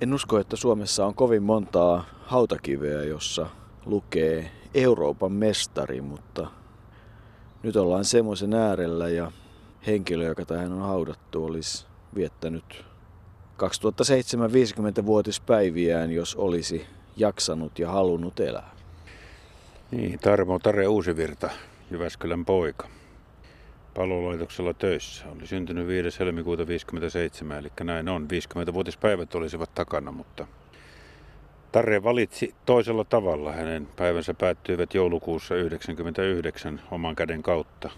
En 0.00 0.14
usko, 0.14 0.38
että 0.38 0.56
Suomessa 0.56 1.06
on 1.06 1.14
kovin 1.14 1.42
montaa 1.42 2.04
hautakiveä, 2.26 3.02
jossa 3.02 3.46
lukee 3.86 4.50
Euroopan 4.74 5.32
mestari, 5.32 6.00
mutta 6.00 6.46
nyt 7.62 7.76
ollaan 7.76 8.04
semmoisen 8.04 8.54
äärellä 8.54 9.08
ja 9.08 9.32
henkilö, 9.86 10.24
joka 10.24 10.44
tähän 10.44 10.72
on 10.72 10.80
haudattu, 10.80 11.44
olisi 11.44 11.86
viettänyt 12.14 12.84
2007 13.56 14.50
50-vuotispäiviään, 14.50 16.10
jos 16.10 16.36
olisi 16.36 16.86
jaksanut 17.16 17.78
ja 17.78 17.90
halunnut 17.90 18.40
elää. 18.40 18.70
Niin, 19.90 20.18
Tarmo 20.18 20.58
Tare 20.58 20.88
Uusivirta, 20.88 21.50
Jyväskylän 21.90 22.44
poika. 22.44 22.99
Palolaitoksella 23.94 24.74
töissä. 24.74 25.24
Oli 25.28 25.46
syntynyt 25.46 25.86
5. 25.86 26.18
helmikuuta 26.18 26.66
57, 26.66 27.58
eli 27.58 27.68
näin 27.84 28.08
on. 28.08 28.28
50-vuotispäivät 28.30 29.34
olisivat 29.34 29.74
takana, 29.74 30.12
mutta 30.12 30.46
Tarre 31.72 32.02
valitsi 32.02 32.54
toisella 32.66 33.04
tavalla. 33.04 33.52
Hänen 33.52 33.88
päivänsä 33.96 34.34
päättyivät 34.34 34.94
joulukuussa 34.94 35.54
99 35.54 36.80
oman 36.90 37.16
käden 37.16 37.42
kautta. 37.42 37.90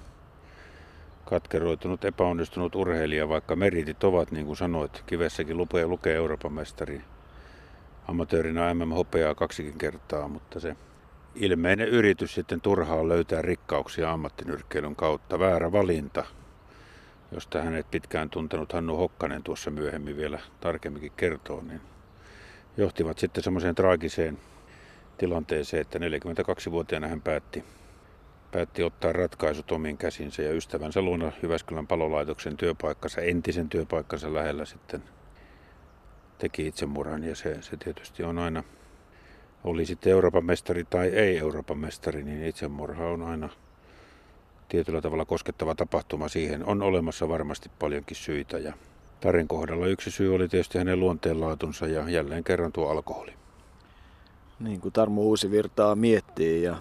Katkeroitunut, 1.24 2.04
epäonnistunut 2.04 2.74
urheilija, 2.74 3.28
vaikka 3.28 3.56
meritit 3.56 4.04
ovat, 4.04 4.30
niin 4.30 4.46
kuin 4.46 4.56
sanoit, 4.56 5.02
kivessäkin 5.06 5.56
lupee 5.56 5.86
lukee 5.86 6.14
Euroopan 6.14 6.52
mestari. 6.52 7.00
Amatöörinä 8.08 8.74
MM 8.74 8.92
hopeaa 8.92 9.34
kaksikin 9.34 9.78
kertaa, 9.78 10.28
mutta 10.28 10.60
se 10.60 10.76
ilmeinen 11.34 11.88
yritys 11.88 12.34
sitten 12.34 12.60
turhaan 12.60 13.08
löytää 13.08 13.42
rikkauksia 13.42 14.12
ammattinyrkkeilyn 14.12 14.96
kautta. 14.96 15.38
Väärä 15.38 15.72
valinta, 15.72 16.24
josta 17.32 17.62
hänet 17.62 17.90
pitkään 17.90 18.30
tuntenut 18.30 18.72
Hannu 18.72 18.96
Hokkanen 18.96 19.42
tuossa 19.42 19.70
myöhemmin 19.70 20.16
vielä 20.16 20.40
tarkemminkin 20.60 21.12
kertoo, 21.16 21.62
niin 21.62 21.80
johtivat 22.76 23.18
sitten 23.18 23.44
semmoiseen 23.44 23.74
traagiseen 23.74 24.38
tilanteeseen, 25.18 25.80
että 25.80 25.98
42-vuotiaana 25.98 27.08
hän 27.08 27.20
päätti, 27.20 27.64
päätti 28.52 28.82
ottaa 28.82 29.12
ratkaisut 29.12 29.72
omiin 29.72 29.98
käsinsä 29.98 30.42
ja 30.42 30.52
ystävänsä 30.52 31.02
luona 31.02 31.32
Jyväskylän 31.42 31.86
palolaitoksen 31.86 32.56
työpaikkansa, 32.56 33.20
entisen 33.20 33.68
työpaikkansa 33.68 34.34
lähellä 34.34 34.64
sitten 34.64 35.02
teki 36.38 36.66
itsemurhan 36.66 37.24
ja 37.24 37.36
se, 37.36 37.62
se 37.62 37.76
tietysti 37.76 38.22
on 38.22 38.38
aina, 38.38 38.64
oli 39.64 39.86
sitten 39.86 40.12
Euroopan 40.12 40.44
mestari 40.44 40.84
tai 40.84 41.08
ei 41.08 41.38
Euroopan 41.38 41.78
mestari, 41.78 42.22
niin 42.22 42.44
itsemurha 42.44 43.06
on 43.06 43.22
aina 43.22 43.48
tietyllä 44.68 45.00
tavalla 45.00 45.24
koskettava 45.24 45.74
tapahtuma. 45.74 46.28
Siihen 46.28 46.64
on 46.64 46.82
olemassa 46.82 47.28
varmasti 47.28 47.70
paljonkin 47.78 48.16
syitä 48.16 48.58
ja 48.58 48.72
Tarin 49.20 49.48
kohdalla 49.48 49.86
yksi 49.86 50.10
syy 50.10 50.34
oli 50.34 50.48
tietysti 50.48 50.78
hänen 50.78 51.00
luonteenlaatunsa 51.00 51.86
ja 51.86 52.10
jälleen 52.10 52.44
kerran 52.44 52.72
tuo 52.72 52.88
alkoholi. 52.88 53.32
Niin 54.60 54.80
kuin 54.80 54.92
Tarmo 54.92 55.22
Uusivirtaa 55.22 55.94
miettii 55.94 56.62
ja 56.62 56.76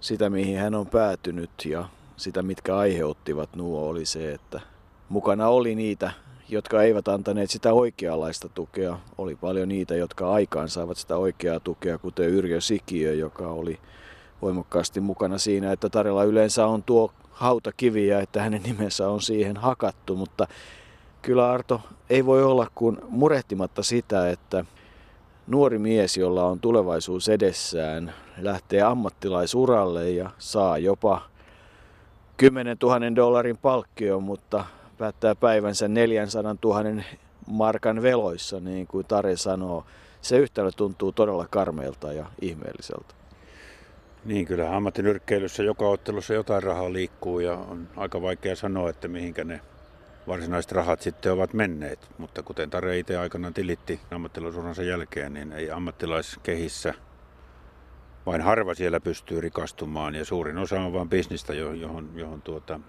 sitä 0.00 0.30
mihin 0.30 0.58
hän 0.58 0.74
on 0.74 0.86
päätynyt 0.86 1.50
ja 1.64 1.88
sitä 2.16 2.42
mitkä 2.42 2.76
aiheuttivat 2.76 3.56
nuo 3.56 3.88
oli 3.88 4.06
se, 4.06 4.32
että 4.32 4.60
mukana 5.08 5.48
oli 5.48 5.74
niitä, 5.74 6.12
jotka 6.48 6.82
eivät 6.82 7.08
antaneet 7.08 7.50
sitä 7.50 7.72
oikeanlaista 7.72 8.48
tukea. 8.48 8.98
Oli 9.18 9.34
paljon 9.34 9.68
niitä, 9.68 9.94
jotka 9.94 10.32
aikaan 10.32 10.68
saivat 10.68 10.96
sitä 10.96 11.16
oikeaa 11.16 11.60
tukea, 11.60 11.98
kuten 11.98 12.28
Yrjö 12.28 12.60
Sikiö, 12.60 13.14
joka 13.14 13.48
oli 13.48 13.78
voimakkaasti 14.42 15.00
mukana 15.00 15.38
siinä, 15.38 15.72
että 15.72 15.88
Tarilla 15.88 16.24
yleensä 16.24 16.66
on 16.66 16.82
tuo 16.82 17.12
hautakivi 17.30 18.06
ja 18.06 18.20
että 18.20 18.42
hänen 18.42 18.62
nimensä 18.62 19.08
on 19.08 19.22
siihen 19.22 19.56
hakattu, 19.56 20.16
mutta 20.16 20.46
kyllä 21.22 21.50
Arto 21.50 21.80
ei 22.10 22.26
voi 22.26 22.44
olla 22.44 22.66
kuin 22.74 22.98
murehtimatta 23.08 23.82
sitä, 23.82 24.30
että 24.30 24.64
nuori 25.46 25.78
mies, 25.78 26.16
jolla 26.16 26.44
on 26.44 26.60
tulevaisuus 26.60 27.28
edessään, 27.28 28.14
lähtee 28.38 28.82
ammattilaisuralle 28.82 30.10
ja 30.10 30.30
saa 30.38 30.78
jopa 30.78 31.22
10 32.36 32.76
000 32.82 33.16
dollarin 33.16 33.56
palkkio, 33.56 34.20
mutta 34.20 34.64
päättää 34.98 35.34
päivänsä 35.34 35.88
400 35.88 36.56
000 36.64 37.02
markan 37.46 38.02
veloissa, 38.02 38.60
niin 38.60 38.86
kuin 38.86 39.06
Tare 39.06 39.36
sanoo. 39.36 39.84
Se 40.20 40.38
yhtälö 40.38 40.70
tuntuu 40.76 41.12
todella 41.12 41.46
karmeelta 41.50 42.12
ja 42.12 42.26
ihmeelliseltä. 42.40 43.14
Niin, 44.24 44.46
kyllä 44.46 44.76
ammattinyrkkeilyssä 44.76 45.62
joka 45.62 45.88
ottelussa 45.88 46.34
jotain 46.34 46.62
rahaa 46.62 46.92
liikkuu 46.92 47.40
ja 47.40 47.52
on 47.52 47.88
aika 47.96 48.22
vaikea 48.22 48.56
sanoa, 48.56 48.90
että 48.90 49.08
mihinkä 49.08 49.44
ne 49.44 49.60
varsinaiset 50.26 50.72
rahat 50.72 51.00
sitten 51.00 51.32
ovat 51.32 51.52
menneet. 51.52 52.08
Mutta 52.18 52.42
kuten 52.42 52.70
Tare 52.70 52.98
itse 52.98 53.16
aikanaan 53.16 53.54
tilitti 53.54 54.00
ammattilaisuransa 54.10 54.82
jälkeen, 54.82 55.34
niin 55.34 55.52
ei 55.52 55.70
ammattilaiskehissä 55.70 56.94
vain 58.26 58.40
harva 58.40 58.74
siellä 58.74 59.00
pystyy 59.00 59.40
rikastumaan 59.40 60.14
ja 60.14 60.24
suurin 60.24 60.58
osa 60.58 60.80
on 60.80 60.92
vain 60.92 61.08
bisnistä, 61.08 61.54
johon, 61.54 62.10
johon 62.14 62.42
tuota, 62.42 62.80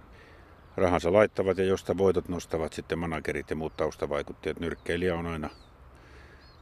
rahansa 0.78 1.14
laittavat 1.14 1.58
ja 1.58 1.64
josta 1.64 1.98
voitot 1.98 2.30
nostavat 2.30 2.74
sitten 2.74 3.00
managerit 3.00 3.50
ja 3.50 3.56
muut 3.56 3.78
taustavaikuttajat. 3.78 4.60
Nyrkkeilijä 4.60 5.16
on 5.16 5.26
aina, 5.26 5.50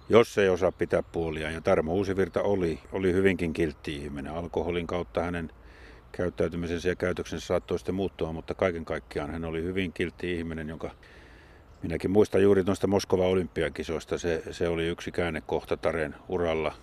jos 0.10 0.38
ei 0.38 0.50
osaa 0.50 0.72
pitää 0.72 1.04
puolia. 1.12 1.52
Ja 1.52 1.62
Tarmo 1.62 1.94
Uusivirta 1.94 2.42
oli, 2.42 2.80
oli 2.92 3.14
hyvinkin 3.14 3.54
kiltti 3.54 3.96
ihminen. 3.96 4.34
Alkoholin 4.34 4.88
kautta 4.88 5.22
hänen 5.22 5.50
käyttäytymisensä 6.12 6.90
ja 6.90 6.96
käytöksensä 6.96 7.48
saattoi 7.48 7.80
sitten 7.80 7.96
muuttua, 7.96 8.34
mutta 8.34 8.54
kaiken 8.54 8.86
kaikkiaan 8.86 9.32
hän 9.32 9.46
oli 9.46 9.64
hyvin 9.64 9.94
kiltti 9.94 10.34
ihminen, 10.34 10.70
jonka 10.70 10.92
minäkin 11.84 12.12
muistan 12.12 12.42
juuri 12.42 12.64
noista 12.64 12.88
Moskovan 12.88 13.28
olympiakisoista. 13.28 14.18
Se, 14.18 14.42
se 14.54 14.68
oli 14.68 14.88
yksi 14.88 15.12
käännekohta 15.12 15.78
Taren 15.78 16.16
uralla. 16.30 16.74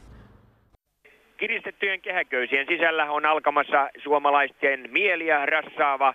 Kiristettyjen 1.37 2.01
kehäköysien 2.01 2.67
sisällä 2.69 3.11
on 3.11 3.27
alkamassa 3.27 3.89
suomalaisten 4.03 4.89
mieliä 4.93 5.47
rassaava 5.47 6.15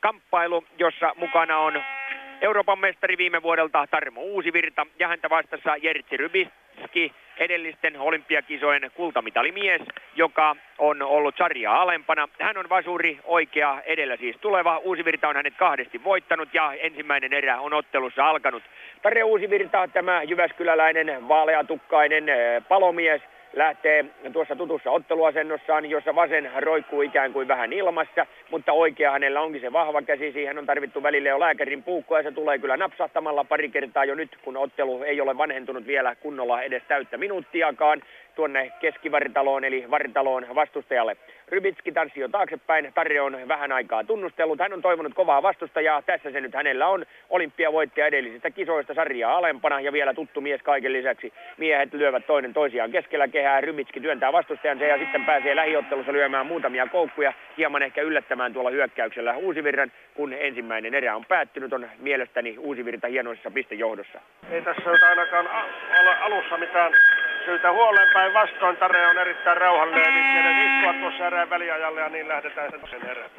kamppailu, 0.00 0.64
jossa 0.78 1.12
mukana 1.16 1.58
on 1.58 1.82
Euroopan 2.40 2.78
mestari 2.78 3.18
viime 3.18 3.42
vuodelta 3.42 3.86
Tarmo 3.90 4.20
Uusivirta 4.20 4.86
ja 4.98 5.08
häntä 5.08 5.30
vastassa 5.30 5.76
Jertsi 5.76 6.16
Rybitski, 6.16 7.12
edellisten 7.38 8.00
olympiakisojen 8.00 8.90
kultamitalimies, 8.94 9.82
joka 10.16 10.56
on 10.78 11.02
ollut 11.02 11.34
sarjaa 11.38 11.82
alempana. 11.82 12.28
Hän 12.40 12.56
on 12.56 12.68
vasuri 12.68 13.18
oikea 13.24 13.82
edellä 13.86 14.16
siis 14.16 14.36
tuleva. 14.36 14.78
Uusivirta 14.78 15.28
on 15.28 15.36
hänet 15.36 15.54
kahdesti 15.56 16.04
voittanut 16.04 16.54
ja 16.54 16.72
ensimmäinen 16.72 17.32
erä 17.32 17.60
on 17.60 17.72
ottelussa 17.72 18.28
alkanut. 18.28 18.62
Tarja 19.02 19.26
Uusivirta, 19.26 19.88
tämä 19.88 20.22
Jyväskyläläinen 20.22 21.28
vaaleatukkainen 21.28 22.28
eh, 22.28 22.62
palomies, 22.68 23.22
lähtee 23.52 24.04
tuossa 24.32 24.56
tutussa 24.56 24.90
otteluasennossaan, 24.90 25.90
jossa 25.90 26.14
vasen 26.14 26.50
roikkuu 26.56 27.02
ikään 27.02 27.32
kuin 27.32 27.48
vähän 27.48 27.72
ilmassa, 27.72 28.26
mutta 28.50 28.72
oikea 28.72 29.10
hänellä 29.10 29.40
onkin 29.40 29.60
se 29.60 29.72
vahva 29.72 30.02
käsi. 30.02 30.32
Siihen 30.32 30.58
on 30.58 30.66
tarvittu 30.66 31.02
välille 31.02 31.28
jo 31.28 31.40
lääkärin 31.40 31.82
puukkoa 31.82 32.18
ja 32.18 32.22
se 32.22 32.32
tulee 32.32 32.58
kyllä 32.58 32.76
napsahtamalla 32.76 33.44
pari 33.44 33.68
kertaa 33.68 34.04
jo 34.04 34.14
nyt, 34.14 34.38
kun 34.44 34.56
ottelu 34.56 35.02
ei 35.02 35.20
ole 35.20 35.38
vanhentunut 35.38 35.86
vielä 35.86 36.14
kunnolla 36.14 36.62
edes 36.62 36.82
täyttä 36.88 37.16
minuuttiakaan 37.16 38.02
tuonne 38.34 38.72
keskivartaloon 38.80 39.64
eli 39.64 39.90
vartaloon 39.90 40.46
vastustajalle. 40.54 41.16
Rybitski 41.50 41.92
tanssi 41.92 42.20
jo 42.20 42.28
taaksepäin, 42.28 42.92
Tarre 42.94 43.20
on 43.20 43.48
vähän 43.48 43.72
aikaa 43.72 44.04
tunnustellut, 44.04 44.58
hän 44.58 44.72
on 44.72 44.82
toivonut 44.82 45.14
kovaa 45.14 45.42
vastustajaa, 45.42 46.02
tässä 46.02 46.30
se 46.30 46.40
nyt 46.40 46.54
hänellä 46.54 46.88
on, 46.88 47.06
olympiavoittaja 47.30 48.06
edellisistä 48.06 48.50
kisoista 48.50 48.94
sarjaa 48.94 49.36
alempana 49.36 49.80
ja 49.80 49.92
vielä 49.92 50.14
tuttu 50.14 50.40
mies 50.40 50.62
kaiken 50.62 50.92
lisäksi. 50.92 51.32
Miehet 51.56 51.92
lyövät 51.92 52.26
toinen 52.26 52.54
toisiaan 52.54 52.90
keskellä 52.90 53.28
kehää, 53.28 53.60
Rybitski 53.60 54.00
työntää 54.00 54.32
vastustajansa 54.32 54.84
ja 54.84 54.98
sitten 54.98 55.24
pääsee 55.24 55.56
lähiottelussa 55.56 56.12
lyömään 56.12 56.46
muutamia 56.46 56.86
koukkuja, 56.86 57.32
hieman 57.56 57.82
ehkä 57.82 58.02
yllättämään 58.02 58.52
tuolla 58.52 58.70
hyökkäyksellä 58.70 59.36
Uusivirran, 59.36 59.92
kun 60.14 60.32
ensimmäinen 60.32 60.94
erä 60.94 61.16
on 61.16 61.24
päättynyt, 61.24 61.72
on 61.72 61.88
mielestäni 61.98 62.58
Uusivirta 62.58 63.08
hienoisessa 63.08 63.50
pistejohdossa. 63.50 64.20
Ei 64.50 64.62
tässä 64.62 64.90
ole 64.90 64.98
ainakaan 65.08 65.48
ole 66.00 66.16
alussa 66.16 66.56
mitään 66.58 66.92
syytä 67.44 67.72
huoleen 67.72 68.08
päinvastoin. 68.12 68.76
Tare 68.76 69.06
on 69.06 69.18
erittäin 69.18 69.56
rauhallinen, 69.56 70.14
niin 70.14 70.76
istua 70.76 70.92
tuossa 70.92 71.30
erään 71.38 71.50
väliajalle 71.50 72.00
ja 72.00 72.08
niin 72.08 72.28
lähdetään 72.28 72.70
sen 72.90 73.10
erään. 73.10 73.30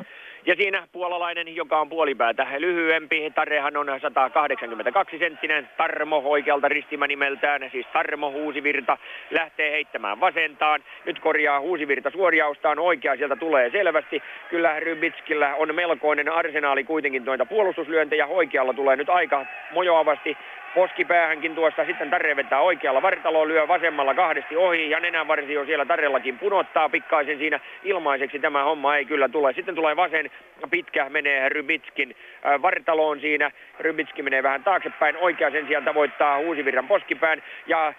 Ja 0.46 0.56
siinä 0.56 0.88
puolalainen, 0.92 1.56
joka 1.56 1.80
on 1.80 1.90
puolipäätä 1.90 2.48
lyhyempi. 2.58 3.32
Tarehan 3.36 3.78
on 3.78 3.88
182 4.02 5.18
senttinen. 5.18 5.70
Tarmo 5.78 6.22
oikealta 6.26 6.68
ristimä 6.68 7.08
nimeltään, 7.08 7.70
siis 7.72 7.88
Tarmo 7.94 8.32
Huusivirta, 8.32 8.98
lähtee 9.32 9.72
heittämään 9.72 10.20
vasentaan. 10.20 10.84
Nyt 11.06 11.20
korjaa 11.20 11.60
Huusivirta 11.60 12.10
suoriaustaan. 12.12 12.80
Oikea 12.80 13.16
sieltä 13.16 13.36
tulee 13.36 13.70
selvästi. 13.70 14.24
Kyllä 14.50 14.80
Rybitskillä 14.80 15.56
on 15.56 15.76
melkoinen 15.76 16.30
arsenaali 16.32 16.84
kuitenkin 16.84 17.26
noita 17.26 17.46
puolustuslyöntejä. 17.46 18.28
Oikealla 18.28 18.74
tulee 18.74 18.96
nyt 18.96 19.10
aika 19.10 19.46
mojoavasti 19.72 20.38
poskipäähänkin 20.76 21.56
tuosta. 21.56 21.86
Sitten 21.86 22.10
Tarre 22.10 22.36
vetää 22.36 22.62
oikealla 22.62 23.02
vartaloon, 23.02 23.48
lyö 23.48 23.68
vasemmalla 23.68 24.14
kahdesti 24.14 24.56
ohi 24.56 24.90
ja 24.90 25.00
nenänvarsi 25.00 25.58
on 25.58 25.66
siellä 25.66 25.86
Tarrellakin 25.86 26.40
punottaa 26.40 26.90
pikkaisen 26.90 27.38
siinä 27.38 27.60
ilmaiseksi. 27.84 28.40
Tämä 28.40 28.64
homma 28.64 28.96
ei 28.96 29.06
kyllä 29.06 29.30
tule. 29.30 29.54
Sitten 29.54 29.76
tulee 29.76 29.96
vasen 29.96 30.32
pitkä, 30.70 31.10
menee 31.10 31.50
Rybitskin 31.50 32.16
äh, 32.46 32.62
vartaloon 32.62 33.20
siinä. 33.20 33.52
Rybitski 33.80 34.22
menee 34.22 34.44
vähän 34.44 34.64
taaksepäin. 34.64 35.18
Oikea 35.18 35.52
sen 35.52 35.68
sijaan 35.68 35.86
tavoittaa 35.86 36.38
Uusivirran 36.38 36.88
poskipään 36.88 37.44
ja 37.68 37.88
äh, 37.88 37.96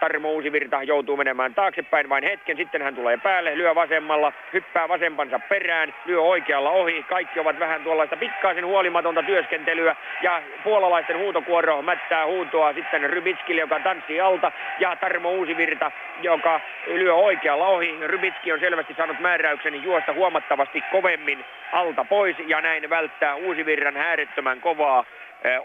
Tarmo 0.00 0.32
Uusivirta 0.32 0.82
joutuu 0.82 1.16
menemään 1.16 1.54
taaksepäin 1.54 2.08
vain 2.08 2.24
hetken. 2.24 2.56
Sitten 2.56 2.82
hän 2.82 2.94
tulee 2.94 3.16
päälle, 3.16 3.58
lyö 3.58 3.74
vasemmalla, 3.74 4.32
hyppää 4.52 4.88
vasempansa 4.88 5.38
perään, 5.38 5.94
lyö 6.06 6.20
oikealla 6.20 6.70
ohi. 6.70 7.02
Kaikki 7.02 7.40
ovat 7.40 7.58
vähän 7.58 7.82
tuollaista 7.82 8.16
pikkaisen 8.16 8.66
huolimatonta 8.66 9.22
työskentelyä 9.22 9.96
ja 10.22 10.42
puolalaisten 10.64 11.18
huutokuoro 11.18 11.82
mättää 12.10 12.26
huutoa 12.26 12.72
sitten 12.72 13.10
Rybitskille, 13.10 13.60
joka 13.60 13.80
tanssii 13.80 14.20
alta 14.20 14.52
ja 14.78 14.96
Tarmo 14.96 15.30
Uusivirta, 15.30 15.92
joka 16.22 16.60
lyö 16.86 17.14
oikealla 17.14 17.66
ohi. 17.66 17.98
Rybitski 18.06 18.52
on 18.52 18.60
selvästi 18.60 18.94
saanut 18.94 19.20
määräyksen 19.20 19.82
juosta 19.84 20.12
huomattavasti 20.12 20.84
kovemmin 20.92 21.44
alta 21.72 22.04
pois 22.04 22.36
ja 22.46 22.60
näin 22.60 22.90
välttää 22.90 23.34
Uusivirran 23.34 23.96
äärettömän 23.96 24.60
kovaa 24.60 25.04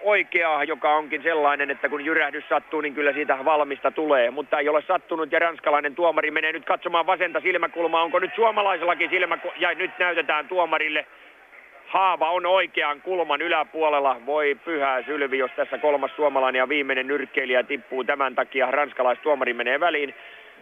oikeaa, 0.04 0.64
joka 0.64 0.96
onkin 0.96 1.24
sellainen, 1.24 1.72
että 1.72 1.90
kun 1.90 2.06
jyrähdys 2.06 2.50
sattuu, 2.50 2.82
niin 2.82 2.96
kyllä 2.96 3.14
siitä 3.14 3.46
valmista 3.46 3.92
tulee. 3.92 4.32
Mutta 4.32 4.60
ei 4.60 4.70
ole 4.70 4.82
sattunut 4.82 5.32
ja 5.32 5.40
ranskalainen 5.40 5.96
tuomari 5.96 6.32
menee 6.32 6.52
nyt 6.52 6.66
katsomaan 6.66 7.06
vasenta 7.06 7.40
silmäkulmaa. 7.40 8.04
Onko 8.04 8.20
nyt 8.20 8.36
suomalaisellakin 8.36 9.10
silmä... 9.10 9.38
Ja 9.58 9.74
nyt 9.74 9.92
näytetään 10.00 10.48
tuomarille. 10.48 11.06
Haava 11.96 12.30
on 12.30 12.46
oikean 12.46 13.02
kulman 13.02 13.42
yläpuolella. 13.42 14.22
Voi 14.26 14.58
pyhää 14.66 15.02
sylvi, 15.02 15.38
jos 15.38 15.52
tässä 15.56 15.78
kolmas 15.78 16.12
suomalainen 16.16 16.60
ja 16.60 16.70
viimeinen 16.70 17.08
nyrkkeilijä 17.08 17.64
tippuu 17.64 18.04
tämän 18.04 18.36
takia. 18.36 18.72
Ranskalaistuomari 18.72 19.54
menee 19.54 19.80
väliin. 19.80 20.16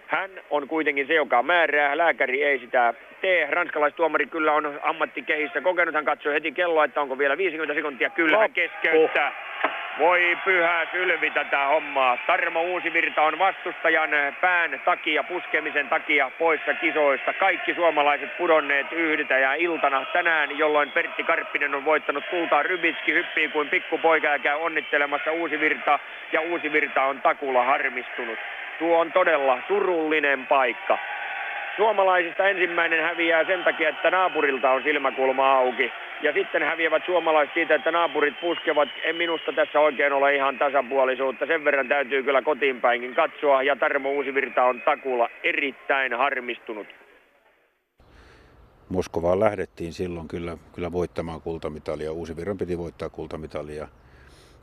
Hän 0.07 0.31
on 0.49 0.67
kuitenkin 0.67 1.07
se, 1.07 1.13
joka 1.13 1.43
määrää. 1.43 1.97
Lääkäri 1.97 2.43
ei 2.43 2.59
sitä 2.59 2.93
tee. 3.21 3.47
Ranskalaistuomari 3.49 4.25
kyllä 4.25 4.53
on 4.53 4.79
ammattikehissä 4.83 5.61
kokenut. 5.61 5.95
Hän 5.95 6.05
katsoo 6.05 6.33
heti 6.33 6.51
kelloa, 6.51 6.85
että 6.85 7.01
onko 7.01 7.17
vielä 7.17 7.37
50 7.37 7.73
sekuntia. 7.73 8.09
Kyllä 8.09 8.37
hän 8.37 8.53
keskeyttää. 8.53 9.31
Voi 9.99 10.37
pyhä 10.45 10.85
sylvi 10.91 11.29
tätä 11.29 11.65
hommaa. 11.65 12.17
Tarmo 12.27 12.61
Uusivirta 12.61 13.21
on 13.21 13.39
vastustajan 13.39 14.09
pään 14.41 14.81
takia, 14.85 15.23
puskemisen 15.23 15.89
takia 15.89 16.31
poissa 16.39 16.73
kisoista. 16.73 17.33
Kaikki 17.33 17.73
suomalaiset 17.73 18.37
pudonneet 18.37 18.91
yhdeltä 18.91 19.37
ja 19.37 19.53
iltana 19.53 20.05
tänään, 20.13 20.57
jolloin 20.57 20.91
Pertti 20.91 21.23
Karppinen 21.23 21.75
on 21.75 21.85
voittanut 21.85 22.23
kultaa. 22.29 22.63
Rybitski 22.63 23.13
hyppii 23.13 23.49
kuin 23.49 23.69
pikkupoika 23.69 24.27
ja 24.27 24.39
käy 24.39 24.57
onnittelemassa 24.59 25.31
Uusivirta 25.31 25.99
ja 26.31 26.41
Uusivirta 26.41 27.03
on 27.03 27.21
takulla 27.21 27.63
harmistunut. 27.63 28.39
Tuo 28.79 28.99
on 28.99 29.11
todella 29.11 29.59
surullinen 29.67 30.47
paikka. 30.47 30.97
Suomalaisista 31.75 32.47
ensimmäinen 32.47 33.03
häviää 33.03 33.43
sen 33.43 33.63
takia, 33.63 33.89
että 33.89 34.11
naapurilta 34.11 34.71
on 34.71 34.83
silmäkulma 34.83 35.51
auki. 35.51 35.91
Ja 36.21 36.33
sitten 36.33 36.63
häviävät 36.63 37.05
suomalaiset 37.05 37.53
siitä, 37.53 37.75
että 37.75 37.91
naapurit 37.91 38.41
puskevat. 38.41 38.89
En 39.03 39.15
minusta 39.15 39.53
tässä 39.53 39.79
oikein 39.79 40.13
ole 40.13 40.35
ihan 40.35 40.57
tasapuolisuutta. 40.57 41.45
Sen 41.45 41.63
verran 41.65 41.87
täytyy 41.87 42.23
kyllä 42.23 42.41
kotiin 42.41 42.81
päinkin 42.81 43.15
katsoa. 43.15 43.63
Ja 43.63 43.75
Tarmo 43.75 44.11
Uusivirta 44.11 44.63
on 44.63 44.81
takulla 44.81 45.29
erittäin 45.43 46.13
harmistunut. 46.13 46.87
Moskovaan 48.89 49.39
lähdettiin 49.39 49.93
silloin 49.93 50.27
kyllä, 50.27 50.57
kyllä 50.75 50.91
voittamaan 50.91 51.41
kultamitalia. 51.41 52.11
Uusivirran 52.11 52.57
piti 52.57 52.77
voittaa 52.77 53.09
kultamitalia. 53.09 53.87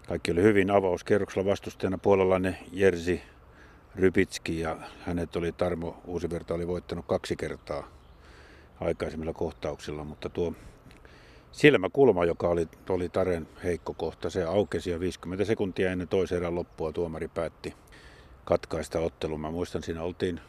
Kaikki 0.09 0.33
oli 0.33 0.43
hyvin 0.43 0.71
avauskierroksella 0.71 1.51
vastustajana 1.51 1.99
puolalainen 1.99 2.57
Jersi 2.73 3.23
Rypitski 3.97 4.61
ja 4.61 4.77
hänet 5.07 5.37
oli 5.37 5.53
Tarmo 5.53 6.01
Uusivirta 6.07 6.55
oli 6.55 6.67
voittanut 6.67 7.05
kaksi 7.09 7.37
kertaa 7.37 7.89
aikaisemmilla 8.81 9.33
kohtauksilla, 9.33 10.05
mutta 10.05 10.29
tuo 10.29 10.53
silmäkulma, 11.53 12.25
joka 12.25 12.49
oli, 12.49 12.69
oli 12.89 13.09
Taren 13.09 13.49
heikko 13.65 13.95
kohta, 13.95 14.31
se 14.31 14.45
aukesi 14.45 14.91
ja 14.91 15.01
50 15.01 15.45
sekuntia 15.45 15.93
ennen 15.93 16.09
toisen 16.09 16.37
erän 16.37 16.55
loppua 16.55 16.93
tuomari 16.93 17.29
päätti 17.29 17.75
katkaista 18.45 18.99
ottelun. 19.01 19.41
Mä 19.41 19.51
muistan, 19.51 19.83
siinä 19.83 20.03
oltiin 20.03 20.41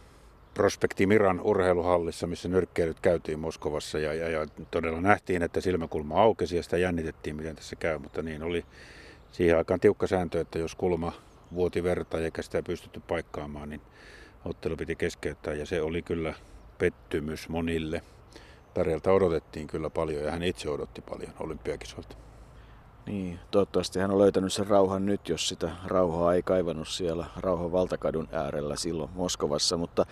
Prospekti 0.53 1.07
Miran 1.07 1.41
urheiluhallissa, 1.41 2.27
missä 2.27 2.49
nyrkkeilyt 2.49 2.99
käytiin 2.99 3.39
Moskovassa 3.39 3.99
ja, 3.99 4.13
ja, 4.13 4.29
ja 4.29 4.47
todella 4.71 5.01
nähtiin, 5.01 5.43
että 5.43 5.61
silmäkulma 5.61 6.21
aukesi 6.21 6.55
ja 6.55 6.63
sitä 6.63 6.77
jännitettiin, 6.77 7.35
miten 7.35 7.55
tässä 7.55 7.75
käy, 7.75 7.97
mutta 7.97 8.21
niin 8.21 8.43
oli 8.43 8.65
siihen 9.31 9.57
aikaan 9.57 9.79
tiukka 9.79 10.07
sääntö, 10.07 10.41
että 10.41 10.59
jos 10.59 10.75
kulma 10.75 11.13
vuoti 11.53 11.83
verta 11.83 12.19
eikä 12.19 12.41
sitä 12.41 12.63
pystytty 12.63 13.01
paikkaamaan, 13.07 13.69
niin 13.69 13.81
ottelu 14.45 14.77
piti 14.77 14.95
keskeyttää 14.95 15.53
ja 15.53 15.65
se 15.65 15.81
oli 15.81 16.01
kyllä 16.01 16.33
pettymys 16.77 17.49
monille. 17.49 18.01
Tarjalta 18.73 19.11
odotettiin 19.11 19.67
kyllä 19.67 19.89
paljon 19.89 20.23
ja 20.23 20.31
hän 20.31 20.43
itse 20.43 20.69
odotti 20.69 21.01
paljon 21.01 21.31
olympiakisoilta. 21.39 22.15
Niin, 23.05 23.39
toivottavasti 23.51 23.99
hän 23.99 24.11
on 24.11 24.19
löytänyt 24.19 24.53
sen 24.53 24.67
rauhan 24.67 25.05
nyt, 25.05 25.29
jos 25.29 25.49
sitä 25.49 25.71
rauhaa 25.85 26.33
ei 26.33 26.43
kaivannut 26.43 26.87
siellä 26.87 27.25
rauhan 27.37 27.71
valtakadun 27.71 28.27
äärellä 28.31 28.75
silloin 28.75 29.09
Moskovassa, 29.13 29.77
mutta 29.77 30.05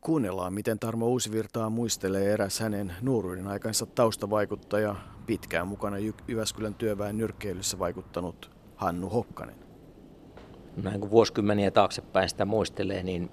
kuunnellaan, 0.00 0.52
miten 0.52 0.78
Tarmo 0.78 1.06
Uusivirtaa 1.08 1.70
muistelee 1.70 2.32
eräs 2.32 2.60
hänen 2.60 2.92
nuoruuden 3.02 3.48
aikansa 3.48 3.86
taustavaikuttaja, 3.86 4.96
pitkään 5.26 5.68
mukana 5.68 5.96
Jyväskylän 6.28 6.74
työväen 6.74 7.18
nyrkkeilyssä 7.18 7.78
vaikuttanut 7.78 8.50
Hannu 8.76 9.08
Hokkanen. 9.08 9.56
Näin 10.76 11.00
kun 11.00 11.10
vuosikymmeniä 11.10 11.70
taaksepäin 11.70 12.28
sitä 12.28 12.44
muistelee, 12.44 13.02
niin 13.02 13.30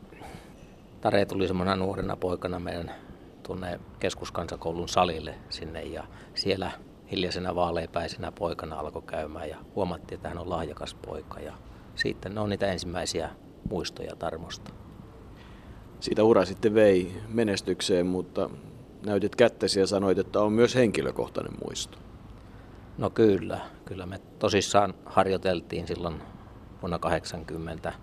Tare 1.02 1.26
tuli 1.26 1.48
semmoina 1.48 1.76
nuorena 1.76 2.16
poikana 2.16 2.60
meidän 2.60 2.92
tuonne 3.48 3.80
keskuskansakoulun 4.00 4.90
salille 4.90 5.36
sinne 5.50 5.84
ja 5.84 6.04
siellä 6.34 6.72
hiljaisena 7.12 7.56
vaaleepäisenä 7.56 8.32
poikana 8.32 8.80
alkoi 8.80 9.02
käymään 9.02 9.50
ja 9.50 9.58
huomattiin, 9.76 10.16
että 10.16 10.30
hän 10.30 10.38
on 10.38 10.50
lahjakas 10.50 10.94
poika 10.94 11.40
ja 11.40 11.54
sitten 11.96 12.36
ne 12.36 12.42
on 12.42 12.50
niitä 12.50 12.68
ensimmäisiä 12.68 13.30
muistoja 13.70 14.16
Tarmosta. 14.16 14.72
Siitä 16.00 16.24
ura 16.24 16.46
sitten 16.46 16.74
vei 16.74 17.22
menestykseen, 17.28 18.06
mutta 18.06 18.50
näytit 19.06 19.36
kättäsi 19.36 19.80
ja 19.80 19.88
sanoit, 19.88 20.18
että 20.18 20.42
on 20.42 20.54
myös 20.54 20.76
henkilökohtainen 20.76 21.54
muisto. 21.66 21.98
No 22.98 23.10
kyllä, 23.10 23.60
kyllä 23.86 24.06
me 24.06 24.20
tosissaan 24.40 24.94
harjoiteltiin 25.06 25.88
silloin 25.88 26.22
vuonna 26.82 27.00
80 27.00 27.94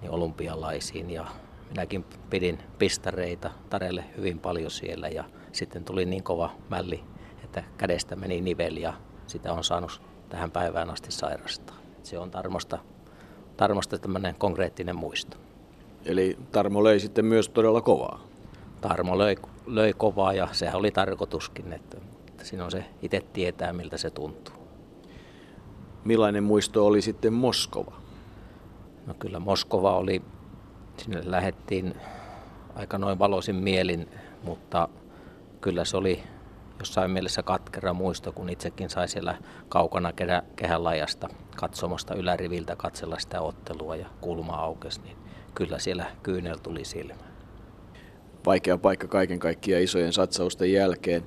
niin 0.00 0.10
olympialaisiin 0.10 1.10
ja 1.10 1.26
minäkin 1.74 2.04
pidin 2.30 2.58
pistareita 2.78 3.50
Tarelle 3.70 4.04
hyvin 4.16 4.38
paljon 4.38 4.70
siellä 4.70 5.08
ja 5.08 5.24
sitten 5.52 5.84
tuli 5.84 6.04
niin 6.04 6.22
kova 6.22 6.50
mälli, 6.70 7.04
että 7.44 7.64
kädestä 7.76 8.16
meni 8.16 8.40
nivel 8.40 8.76
ja 8.76 8.92
sitä 9.26 9.52
on 9.52 9.64
saanut 9.64 10.02
tähän 10.28 10.50
päivään 10.50 10.90
asti 10.90 11.12
sairastaa. 11.12 11.76
Se 12.02 12.18
on 12.18 12.30
Tarmosta, 12.30 12.78
Tarmosta 13.56 13.98
tämmöinen 13.98 14.34
konkreettinen 14.34 14.96
muisto. 14.96 15.36
Eli 16.04 16.38
Tarmo 16.52 16.84
löi 16.84 17.00
sitten 17.00 17.24
myös 17.24 17.48
todella 17.48 17.80
kovaa? 17.80 18.20
Tarmo 18.80 19.18
löi, 19.18 19.36
löi 19.66 19.92
kovaa 19.92 20.32
ja 20.32 20.48
sehän 20.52 20.76
oli 20.76 20.90
tarkoituskin, 20.90 21.72
että, 21.72 21.98
että 22.28 22.44
siinä 22.44 22.64
on 22.64 22.70
se 22.70 22.84
itse 23.02 23.20
tietää 23.32 23.72
miltä 23.72 23.96
se 23.98 24.10
tuntuu. 24.10 24.54
Millainen 26.04 26.44
muisto 26.44 26.86
oli 26.86 27.02
sitten 27.02 27.32
Moskova? 27.32 27.92
No 29.06 29.14
kyllä 29.14 29.38
Moskova 29.38 29.96
oli 29.96 30.22
Sinne 30.96 31.20
lähettiin 31.24 31.94
aika 32.74 32.98
noin 32.98 33.18
valoisin 33.18 33.56
mielin, 33.56 34.08
mutta 34.42 34.88
kyllä 35.60 35.84
se 35.84 35.96
oli 35.96 36.22
jossain 36.78 37.10
mielessä 37.10 37.42
katkera 37.42 37.92
muisto, 37.92 38.32
kun 38.32 38.48
itsekin 38.48 38.90
sai 38.90 39.08
siellä 39.08 39.38
kaukana 39.68 40.12
kehä, 40.12 40.42
kehänlajasta 40.56 41.28
katsomasta 41.56 42.14
yläriviltä 42.14 42.76
katsella 42.76 43.18
sitä 43.18 43.40
ottelua 43.40 43.96
ja 43.96 44.06
kulma 44.20 44.52
aukesi, 44.52 45.00
niin 45.00 45.16
kyllä 45.54 45.78
siellä 45.78 46.06
kyynel 46.22 46.56
tuli 46.56 46.84
silmään. 46.84 47.34
Vaikea 48.46 48.78
paikka 48.78 49.08
kaiken 49.08 49.38
kaikkiaan 49.38 49.82
isojen 49.82 50.12
satsausten 50.12 50.72
jälkeen 50.72 51.22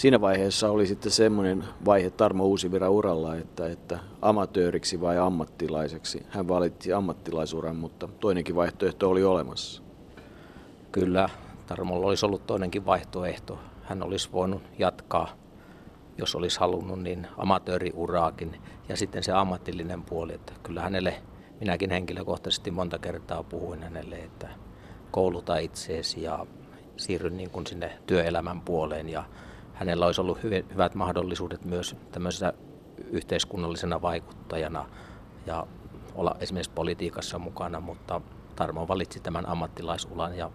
siinä 0.00 0.20
vaiheessa 0.20 0.70
oli 0.70 0.86
sitten 0.86 1.12
semmoinen 1.12 1.64
vaihe 1.84 2.10
Tarmo 2.10 2.44
Uusivira 2.44 2.90
uralla, 2.90 3.36
että, 3.36 3.66
että 3.66 3.98
amatööriksi 4.22 5.00
vai 5.00 5.18
ammattilaiseksi. 5.18 6.26
Hän 6.28 6.48
valitti 6.48 6.92
ammattilaisuran, 6.92 7.76
mutta 7.76 8.08
toinenkin 8.20 8.56
vaihtoehto 8.56 9.10
oli 9.10 9.24
olemassa. 9.24 9.82
Kyllä, 10.92 11.28
Tarmolla 11.66 12.06
olisi 12.06 12.26
ollut 12.26 12.46
toinenkin 12.46 12.86
vaihtoehto. 12.86 13.58
Hän 13.82 14.02
olisi 14.02 14.32
voinut 14.32 14.62
jatkaa, 14.78 15.28
jos 16.18 16.34
olisi 16.34 16.60
halunnut, 16.60 17.02
niin 17.02 17.26
amatööriuraakin. 17.36 18.56
Ja 18.88 18.96
sitten 18.96 19.22
se 19.22 19.32
ammatillinen 19.32 20.02
puoli, 20.02 20.34
että 20.34 20.52
kyllä 20.62 20.82
hänelle, 20.82 21.14
minäkin 21.60 21.90
henkilökohtaisesti 21.90 22.70
monta 22.70 22.98
kertaa 22.98 23.42
puhuin 23.42 23.82
hänelle, 23.82 24.16
että 24.16 24.48
kouluta 25.10 25.58
itseesi 25.58 26.22
ja 26.22 26.46
siirry 26.96 27.30
niin 27.30 27.50
kuin 27.50 27.66
sinne 27.66 27.98
työelämän 28.06 28.60
puoleen 28.60 29.08
ja 29.08 29.24
hänellä 29.80 30.06
olisi 30.06 30.20
ollut 30.20 30.42
hyvät 30.42 30.94
mahdollisuudet 30.94 31.64
myös 31.64 31.96
tämmöisenä 32.12 32.52
yhteiskunnallisena 33.10 34.02
vaikuttajana 34.02 34.86
ja 35.46 35.66
olla 36.14 36.36
esimerkiksi 36.40 36.70
politiikassa 36.74 37.38
mukana, 37.38 37.80
mutta 37.80 38.20
Tarmo 38.56 38.88
valitsi 38.88 39.20
tämän 39.20 39.48
ammattilaisulan 39.48 40.36
ja 40.36 40.50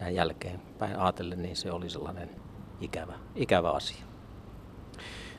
näin 0.00 0.14
jälkeenpäin 0.14 0.98
ajatellen, 0.98 1.42
niin 1.42 1.56
se 1.56 1.72
oli 1.72 1.90
sellainen 1.90 2.30
ikävä, 2.80 3.14
ikävä 3.34 3.70
asia. 3.70 4.04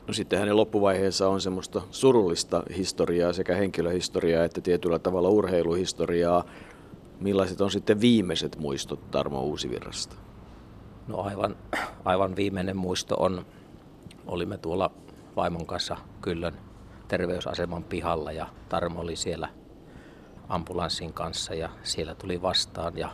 No 0.06 0.14
sitten 0.14 0.38
hänen 0.38 0.56
loppuvaiheessa 0.56 1.28
on 1.28 1.40
semmoista 1.40 1.82
surullista 1.90 2.62
historiaa, 2.76 3.32
sekä 3.32 3.54
henkilöhistoriaa 3.54 4.44
että 4.44 4.60
tietyllä 4.60 4.98
tavalla 4.98 5.28
urheiluhistoriaa. 5.28 6.44
Millaiset 7.20 7.60
on 7.60 7.70
sitten 7.70 8.00
viimeiset 8.00 8.56
muistot 8.58 9.10
Tarmo 9.10 9.42
Uusivirrasta? 9.42 10.29
No 11.10 11.22
aivan, 11.22 11.56
aivan 12.04 12.36
viimeinen 12.36 12.76
muisto 12.76 13.16
on, 13.18 13.46
olimme 14.26 14.58
tuolla 14.58 14.90
vaimon 15.36 15.66
kanssa 15.66 15.96
Kyllön 16.20 16.58
terveysaseman 17.08 17.84
pihalla 17.84 18.32
ja 18.32 18.46
Tarmo 18.68 19.00
oli 19.00 19.16
siellä 19.16 19.48
ambulanssin 20.48 21.12
kanssa 21.12 21.54
ja 21.54 21.68
siellä 21.82 22.14
tuli 22.14 22.42
vastaan 22.42 22.98
ja 22.98 23.08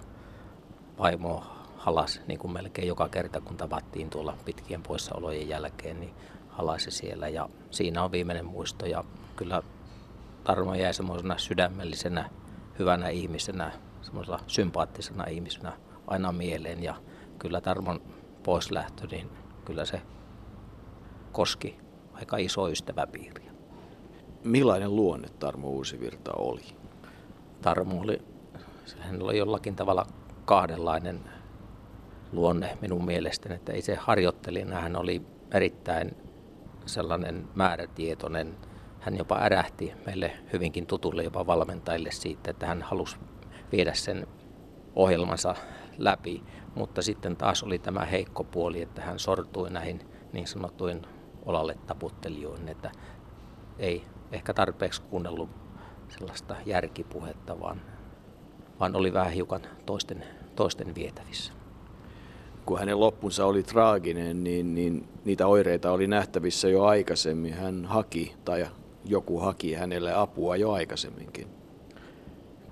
vaimo 0.98 1.44
halas 1.76 2.20
niin 2.26 2.38
kuin 2.38 2.52
melkein 2.52 2.88
joka 2.88 3.08
kerta 3.08 3.40
kun 3.40 3.56
tavattiin 3.56 4.10
tuolla 4.10 4.36
pitkien 4.44 4.82
poissaolojen 4.82 5.48
jälkeen, 5.48 6.00
niin 6.00 6.14
halasi 6.48 6.90
siellä. 6.90 7.28
Ja 7.28 7.48
siinä 7.70 8.02
on 8.02 8.12
viimeinen 8.12 8.46
muisto 8.46 8.86
ja 8.86 9.04
kyllä 9.36 9.62
Tarmo 10.44 10.74
jäi 10.74 10.94
semmoisena 10.94 11.38
sydämellisenä, 11.38 12.30
hyvänä 12.78 13.08
ihmisenä, 13.08 13.72
semmoisella 14.02 14.40
sympaattisena 14.46 15.24
ihmisenä 15.24 15.72
aina 16.06 16.32
mieleen. 16.32 16.82
Ja 16.82 16.94
kyllä 17.46 17.60
Tarmon 17.60 18.00
poislähtö, 18.42 19.06
niin 19.10 19.30
kyllä 19.64 19.84
se 19.84 20.02
koski 21.32 21.78
aika 22.12 22.36
iso 22.36 22.68
ystäväpiiriä. 22.68 23.50
Millainen 24.44 24.96
luonne 24.96 25.28
Tarmo 25.28 25.68
Uusivirta 25.68 26.32
oli? 26.36 26.62
Tarmo 27.62 28.00
oli, 28.00 28.22
hän 28.98 29.22
oli 29.22 29.38
jollakin 29.38 29.76
tavalla 29.76 30.06
kahdenlainen 30.44 31.20
luonne 32.32 32.78
minun 32.80 33.04
mielestäni, 33.04 33.54
että 33.54 33.72
itse 33.72 33.94
harjoittelijana 33.94 34.80
hän 34.80 34.96
oli 34.96 35.22
erittäin 35.54 36.16
sellainen 36.86 37.48
määrätietoinen. 37.54 38.56
Hän 39.00 39.18
jopa 39.18 39.38
ärähti 39.40 39.92
meille 40.06 40.32
hyvinkin 40.52 40.86
tutulle 40.86 41.22
jopa 41.22 41.46
valmentajille 41.46 42.10
siitä, 42.10 42.50
että 42.50 42.66
hän 42.66 42.82
halusi 42.82 43.16
viedä 43.72 43.94
sen 43.94 44.26
ohjelmansa 44.96 45.54
läpi, 45.98 46.42
mutta 46.74 47.02
sitten 47.02 47.36
taas 47.36 47.62
oli 47.62 47.78
tämä 47.78 48.04
heikko 48.04 48.44
puoli, 48.44 48.82
että 48.82 49.02
hän 49.02 49.18
sortui 49.18 49.70
näihin 49.70 50.00
niin 50.32 50.46
sanottuin 50.46 51.06
olalle 51.46 51.76
taputtelijoihin, 51.86 52.68
että 52.68 52.90
ei 53.78 54.02
ehkä 54.32 54.54
tarpeeksi 54.54 55.02
kuunnellut 55.02 55.50
sellaista 56.08 56.56
järkipuhetta, 56.66 57.60
vaan, 57.60 57.80
vaan 58.80 58.96
oli 58.96 59.12
vähän 59.12 59.32
hiukan 59.32 59.60
toisten, 59.86 60.24
toisten 60.56 60.94
vietävissä. 60.94 61.52
Kun 62.66 62.78
hänen 62.78 63.00
loppunsa 63.00 63.46
oli 63.46 63.62
traaginen, 63.62 64.44
niin, 64.44 64.74
niin 64.74 65.08
niitä 65.24 65.46
oireita 65.46 65.90
oli 65.90 66.06
nähtävissä 66.06 66.68
jo 66.68 66.84
aikaisemmin. 66.84 67.54
Hän 67.54 67.84
haki 67.84 68.34
tai 68.44 68.66
joku 69.04 69.38
haki 69.38 69.74
hänelle 69.74 70.14
apua 70.14 70.56
jo 70.56 70.72
aikaisemminkin. 70.72 71.46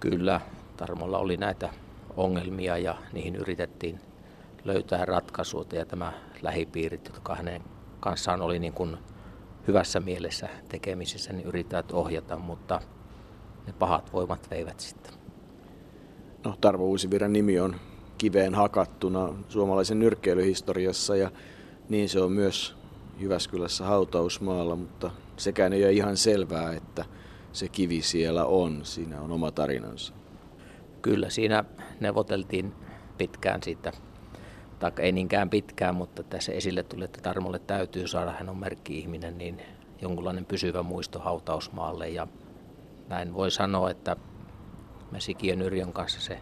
Kyllä, 0.00 0.40
Tarmolla 0.76 1.18
oli 1.18 1.36
näitä 1.36 1.70
ongelmia 2.16 2.78
ja 2.78 2.94
niihin 3.12 3.36
yritettiin 3.36 4.00
löytää 4.64 5.04
ratkaisua 5.04 5.64
ja 5.72 5.86
tämä 5.86 6.12
lähipiirit, 6.42 7.06
jotka 7.06 7.34
hänen 7.34 7.62
kanssaan 8.00 8.42
oli 8.42 8.58
niin 8.58 8.72
kuin 8.72 8.96
hyvässä 9.68 10.00
mielessä 10.00 10.48
tekemisissä, 10.68 11.32
niin 11.32 11.46
yrittävät 11.46 11.92
ohjata, 11.92 12.38
mutta 12.38 12.80
ne 13.66 13.72
pahat 13.72 14.12
voimat 14.12 14.50
veivät 14.50 14.80
sitten. 14.80 15.12
No, 16.44 16.54
Tarvo 16.60 16.84
Uusiviran 16.84 17.32
nimi 17.32 17.60
on 17.60 17.76
kiveen 18.18 18.54
hakattuna 18.54 19.34
suomalaisen 19.48 19.98
nyrkkeilyhistoriassa 19.98 21.16
ja 21.16 21.30
niin 21.88 22.08
se 22.08 22.20
on 22.20 22.32
myös 22.32 22.76
Jyväskylässä 23.18 23.84
hautausmaalla, 23.84 24.76
mutta 24.76 25.10
sekään 25.36 25.72
ei 25.72 25.84
ole 25.84 25.92
ihan 25.92 26.16
selvää, 26.16 26.72
että 26.72 27.04
se 27.52 27.68
kivi 27.68 28.02
siellä 28.02 28.44
on. 28.44 28.80
Siinä 28.84 29.20
on 29.20 29.32
oma 29.32 29.50
tarinansa. 29.50 30.14
Kyllä, 31.04 31.30
siinä 31.30 31.64
neuvoteltiin 32.00 32.74
pitkään 33.18 33.62
siitä, 33.62 33.92
tai 34.78 34.92
ei 34.98 35.12
niinkään 35.12 35.50
pitkään, 35.50 35.94
mutta 35.94 36.22
tässä 36.22 36.52
esille 36.52 36.82
tuli, 36.82 37.04
että 37.04 37.20
Tarmolle 37.22 37.58
täytyy 37.58 38.08
saada, 38.08 38.32
hän 38.32 38.48
on 38.48 38.56
merkki-ihminen, 38.56 39.38
niin 39.38 39.62
jonkunlainen 40.00 40.44
pysyvä 40.44 40.82
muisto 40.82 41.18
hautausmaalle. 41.18 42.08
Ja 42.08 42.26
näin 43.08 43.34
voi 43.34 43.50
sanoa, 43.50 43.90
että 43.90 44.16
me 45.10 45.20
Sikiön 45.20 45.62
Yrjön 45.62 45.92
kanssa 45.92 46.20
se 46.20 46.40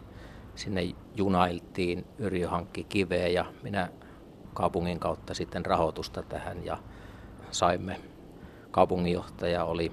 sinne 0.54 0.82
junailtiin, 1.16 2.06
Yrjö 2.18 2.48
hankki 2.48 2.84
kiveä 2.84 3.28
ja 3.28 3.44
minä 3.62 3.88
kaupungin 4.54 5.00
kautta 5.00 5.34
sitten 5.34 5.66
rahoitusta 5.66 6.22
tähän 6.22 6.64
ja 6.64 6.78
saimme, 7.50 8.00
kaupunginjohtaja 8.70 9.64
oli 9.64 9.92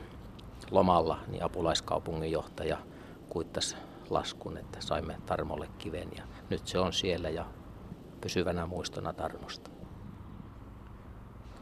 lomalla, 0.72 1.20
niin 1.28 1.44
apulaiskaupunginjohtaja 1.44 2.78
kuittasi 3.30 3.76
laskun, 4.10 4.58
että 4.58 4.82
saimme 4.82 5.18
Tarmolle 5.26 5.70
kiven 5.78 6.10
ja 6.18 6.24
nyt 6.50 6.68
se 6.68 6.80
on 6.80 6.94
siellä 6.94 7.30
ja 7.30 7.46
pysyvänä 8.22 8.66
muistona 8.66 9.14
Tarmosta. 9.14 9.70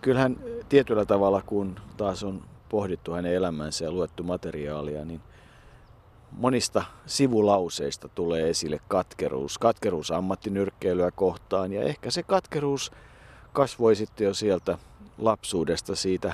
Kyllähän 0.01 0.37
tietyllä 0.69 1.05
tavalla, 1.05 1.41
kun 1.45 1.79
taas 1.97 2.23
on 2.23 2.43
pohdittu 2.69 3.13
hänen 3.13 3.33
elämänsä 3.33 3.85
ja 3.85 3.91
luettu 3.91 4.23
materiaalia, 4.23 5.05
niin 5.05 5.21
monista 6.31 6.83
sivulauseista 7.05 8.07
tulee 8.07 8.49
esille 8.49 8.79
katkeruus. 8.87 9.57
Katkeruus 9.57 10.11
ammattinyrkkeilyä 10.11 11.11
kohtaan 11.11 11.73
ja 11.73 11.83
ehkä 11.83 12.11
se 12.11 12.23
katkeruus 12.23 12.91
kasvoi 13.53 13.95
sitten 13.95 14.25
jo 14.25 14.33
sieltä 14.33 14.77
lapsuudesta 15.17 15.95
siitä 15.95 16.33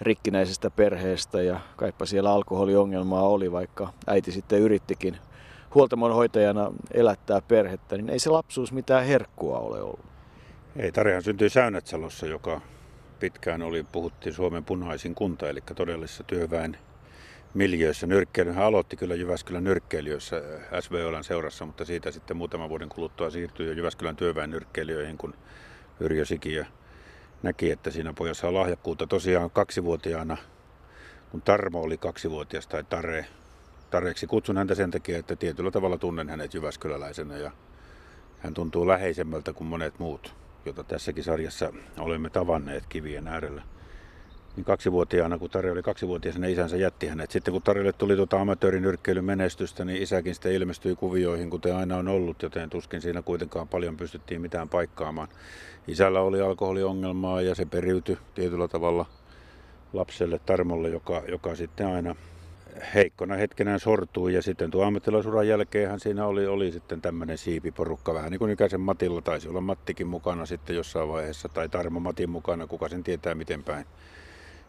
rikkinäisestä 0.00 0.70
perheestä 0.70 1.42
ja 1.42 1.60
kaipa 1.76 2.06
siellä 2.06 2.32
alkoholiongelmaa 2.32 3.28
oli, 3.28 3.52
vaikka 3.52 3.92
äiti 4.06 4.32
sitten 4.32 4.60
yrittikin 4.60 5.16
huoltamon 5.74 6.14
hoitajana 6.14 6.72
elättää 6.94 7.40
perhettä, 7.40 7.96
niin 7.96 8.10
ei 8.10 8.18
se 8.18 8.30
lapsuus 8.30 8.72
mitään 8.72 9.04
herkkua 9.04 9.58
ole 9.58 9.82
ollut. 9.82 10.06
Ei, 10.76 10.92
Tarjahan 10.92 11.22
syntyi 11.22 11.50
Säynätsalossa, 11.50 12.26
joka 12.26 12.60
pitkään 13.20 13.62
oli, 13.62 13.86
puhuttiin 13.92 14.34
Suomen 14.34 14.64
punaisin 14.64 15.14
kunta, 15.14 15.48
eli 15.48 15.60
todellisessa 15.74 16.24
työväen 16.24 16.78
miljöissä. 17.54 18.06
Nyrkkeilyhän 18.06 18.64
aloitti 18.64 18.96
kyllä 18.96 19.14
Jyväskylän 19.14 19.64
nyrkkeilijöissä 19.64 20.36
äh, 20.36 20.80
SVOLan 20.80 21.24
seurassa, 21.24 21.66
mutta 21.66 21.84
siitä 21.84 22.10
sitten 22.10 22.36
muutaman 22.36 22.68
vuoden 22.68 22.88
kuluttua 22.88 23.30
siirtyi 23.30 23.66
jo 23.66 23.72
Jyväskylän 23.72 24.16
työväen 24.16 24.50
nyrkkeilijöihin, 24.50 25.18
kun 25.18 25.34
Yrjö 26.00 26.24
Sikiö 26.24 26.64
näki, 27.42 27.70
että 27.70 27.90
siinä 27.90 28.12
pojassa 28.12 28.48
on 28.48 28.54
lahjakkuutta. 28.54 29.06
Tosiaan 29.06 29.50
kaksivuotiaana, 29.50 30.36
kun 31.30 31.42
Tarmo 31.42 31.80
oli 31.82 31.98
kaksivuotias 31.98 32.66
tai 32.66 32.84
Tare, 32.84 33.26
Tareksi 33.90 34.26
kutsun 34.26 34.56
häntä 34.56 34.74
sen 34.74 34.90
takia, 34.90 35.18
että 35.18 35.36
tietyllä 35.36 35.70
tavalla 35.70 35.98
tunnen 35.98 36.28
hänet 36.28 36.54
Jyväskyläläisenä 36.54 37.36
ja 37.36 37.50
hän 38.38 38.54
tuntuu 38.54 38.86
läheisemmältä 38.88 39.52
kuin 39.52 39.68
monet 39.68 39.98
muut, 39.98 40.34
joita 40.64 40.84
tässäkin 40.84 41.24
sarjassa 41.24 41.72
olemme 41.98 42.30
tavanneet 42.30 42.86
kivien 42.88 43.28
äärellä 43.28 43.62
niin 44.56 44.64
kaksivuotiaana, 44.64 45.38
kun 45.38 45.50
Tari 45.50 45.70
oli 45.70 45.82
kaksivuotias, 45.82 46.38
niin 46.38 46.52
isänsä 46.52 46.76
jätti 46.76 47.06
hänet. 47.06 47.30
Sitten 47.30 47.52
kun 47.52 47.62
Tarille 47.62 47.92
tuli 47.92 48.16
tuota 48.16 48.40
amatöörinyrkkeilyn 48.40 49.24
menestystä, 49.24 49.84
niin 49.84 50.02
isäkin 50.02 50.34
sitten 50.34 50.52
ilmestyi 50.52 50.96
kuvioihin, 50.96 51.50
kuten 51.50 51.76
aina 51.76 51.96
on 51.96 52.08
ollut, 52.08 52.42
joten 52.42 52.70
tuskin 52.70 53.00
siinä 53.00 53.22
kuitenkaan 53.22 53.68
paljon 53.68 53.96
pystyttiin 53.96 54.40
mitään 54.40 54.68
paikkaamaan. 54.68 55.28
Isällä 55.88 56.20
oli 56.20 56.40
alkoholiongelmaa 56.40 57.42
ja 57.42 57.54
se 57.54 57.66
periytyi 57.66 58.18
tietyllä 58.34 58.68
tavalla 58.68 59.06
lapselle 59.92 60.38
Tarmolle, 60.38 60.88
joka, 60.88 61.22
joka 61.28 61.54
sitten 61.54 61.86
aina 61.86 62.14
heikkona 62.94 63.34
hetkenään 63.34 63.80
sortui 63.80 64.34
ja 64.34 64.42
sitten 64.42 64.70
tuo 64.70 64.84
ammattilaisuran 64.84 65.48
jälkeen 65.48 66.00
siinä 66.00 66.26
oli, 66.26 66.46
oli 66.46 66.72
sitten 66.72 67.00
tämmöinen 67.00 67.38
siipiporukka, 67.38 68.14
vähän 68.14 68.30
niin 68.30 68.38
kuin 68.38 68.50
ikäisen 68.50 68.80
Matilla 68.80 69.22
taisi 69.22 69.48
olla 69.48 69.60
Mattikin 69.60 70.06
mukana 70.06 70.46
sitten 70.46 70.76
jossain 70.76 71.08
vaiheessa 71.08 71.48
tai 71.48 71.68
Tarmo 71.68 72.00
Matin 72.00 72.30
mukana, 72.30 72.66
kuka 72.66 72.88
sen 72.88 73.04
tietää 73.04 73.34
miten 73.34 73.64
päin 73.64 73.84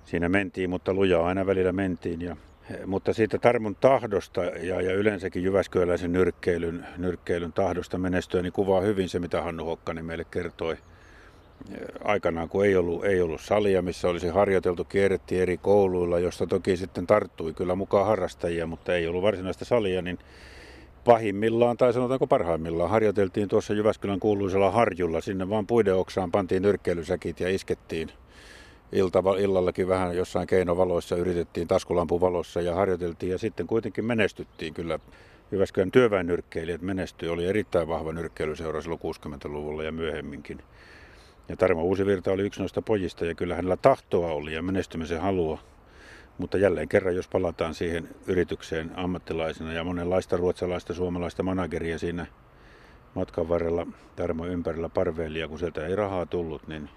siinä 0.05 0.29
mentiin, 0.29 0.69
mutta 0.69 0.93
lujaa 0.93 1.27
aina 1.27 1.45
välillä 1.45 1.71
mentiin. 1.71 2.21
Ja, 2.21 2.35
mutta 2.85 3.13
siitä 3.13 3.37
Tarmon 3.37 3.75
tahdosta 3.75 4.43
ja, 4.43 4.81
ja 4.81 4.93
yleensäkin 4.93 5.43
Jyväskyläläisen 5.43 6.11
nyrkkeilyn, 6.11 6.85
nyrkkeilyn 6.97 7.53
tahdosta 7.53 7.97
menestyä, 7.97 8.41
niin 8.41 8.53
kuvaa 8.53 8.81
hyvin 8.81 9.09
se, 9.09 9.19
mitä 9.19 9.41
Hannu 9.41 9.65
Hokkanen 9.65 10.05
meille 10.05 10.23
kertoi 10.23 10.77
aikanaan, 12.03 12.49
kun 12.49 12.65
ei 12.65 12.75
ollut, 12.75 13.05
ei 13.05 13.21
ollut 13.21 13.41
salia, 13.41 13.81
missä 13.81 14.09
olisi 14.09 14.27
harjoiteltu, 14.27 14.83
kierrettiin 14.83 15.41
eri 15.41 15.57
kouluilla, 15.57 16.19
josta 16.19 16.47
toki 16.47 16.77
sitten 16.77 17.07
tarttui 17.07 17.53
kyllä 17.53 17.75
mukaan 17.75 18.05
harrastajia, 18.05 18.67
mutta 18.67 18.95
ei 18.95 19.07
ollut 19.07 19.23
varsinaista 19.23 19.65
salia, 19.65 20.01
niin 20.01 20.19
pahimmillaan 21.05 21.77
tai 21.77 21.93
sanotaanko 21.93 22.27
parhaimmillaan 22.27 22.89
harjoiteltiin 22.89 23.47
tuossa 23.47 23.73
Jyväskylän 23.73 24.19
kuuluisella 24.19 24.71
harjulla. 24.71 25.21
Sinne 25.21 25.49
vaan 25.49 25.67
puiden 25.67 25.95
oksaan 25.95 26.31
pantiin 26.31 26.61
nyrkkeilysäkit 26.61 27.39
ja 27.39 27.49
iskettiin 27.49 28.09
ilta, 28.91 29.23
illallakin 29.39 29.87
vähän 29.87 30.17
jossain 30.17 30.47
keinovaloissa 30.47 31.15
yritettiin 31.15 31.67
taskulampun 31.67 32.21
valossa 32.21 32.61
ja 32.61 32.75
harjoiteltiin 32.75 33.31
ja 33.31 33.37
sitten 33.37 33.67
kuitenkin 33.67 34.05
menestyttiin 34.05 34.73
kyllä. 34.73 34.99
Jyväskylän 35.51 35.91
työväennyrkkeilijät 35.91 36.81
menestyi, 36.81 37.29
oli 37.29 37.45
erittäin 37.45 37.87
vahva 37.87 38.13
nyrkkeilyseura 38.13 38.81
silloin 38.81 39.01
60-luvulla 39.01 39.83
ja 39.83 39.91
myöhemminkin. 39.91 40.59
Ja 41.49 41.57
Tarmo 41.57 41.83
Uusivirta 41.83 42.31
oli 42.31 42.43
yksi 42.43 42.59
noista 42.59 42.81
pojista 42.81 43.25
ja 43.25 43.35
kyllä 43.35 43.55
hänellä 43.55 43.77
tahtoa 43.77 44.31
oli 44.31 44.53
ja 44.53 44.61
menestymisen 44.61 45.21
halua. 45.21 45.59
Mutta 46.37 46.57
jälleen 46.57 46.87
kerran, 46.87 47.15
jos 47.15 47.27
palataan 47.27 47.73
siihen 47.73 48.09
yritykseen 48.27 48.91
ammattilaisena 48.95 49.73
ja 49.73 49.83
monenlaista 49.83 50.37
ruotsalaista, 50.37 50.93
suomalaista 50.93 51.43
manageria 51.43 51.99
siinä 51.99 52.25
matkan 53.15 53.49
varrella 53.49 53.87
Tarmo 54.15 54.45
ympärillä 54.45 54.89
parveili 54.89 55.39
ja 55.39 55.47
kun 55.47 55.59
sieltä 55.59 55.87
ei 55.87 55.95
rahaa 55.95 56.25
tullut, 56.25 56.67
niin, 56.67 56.89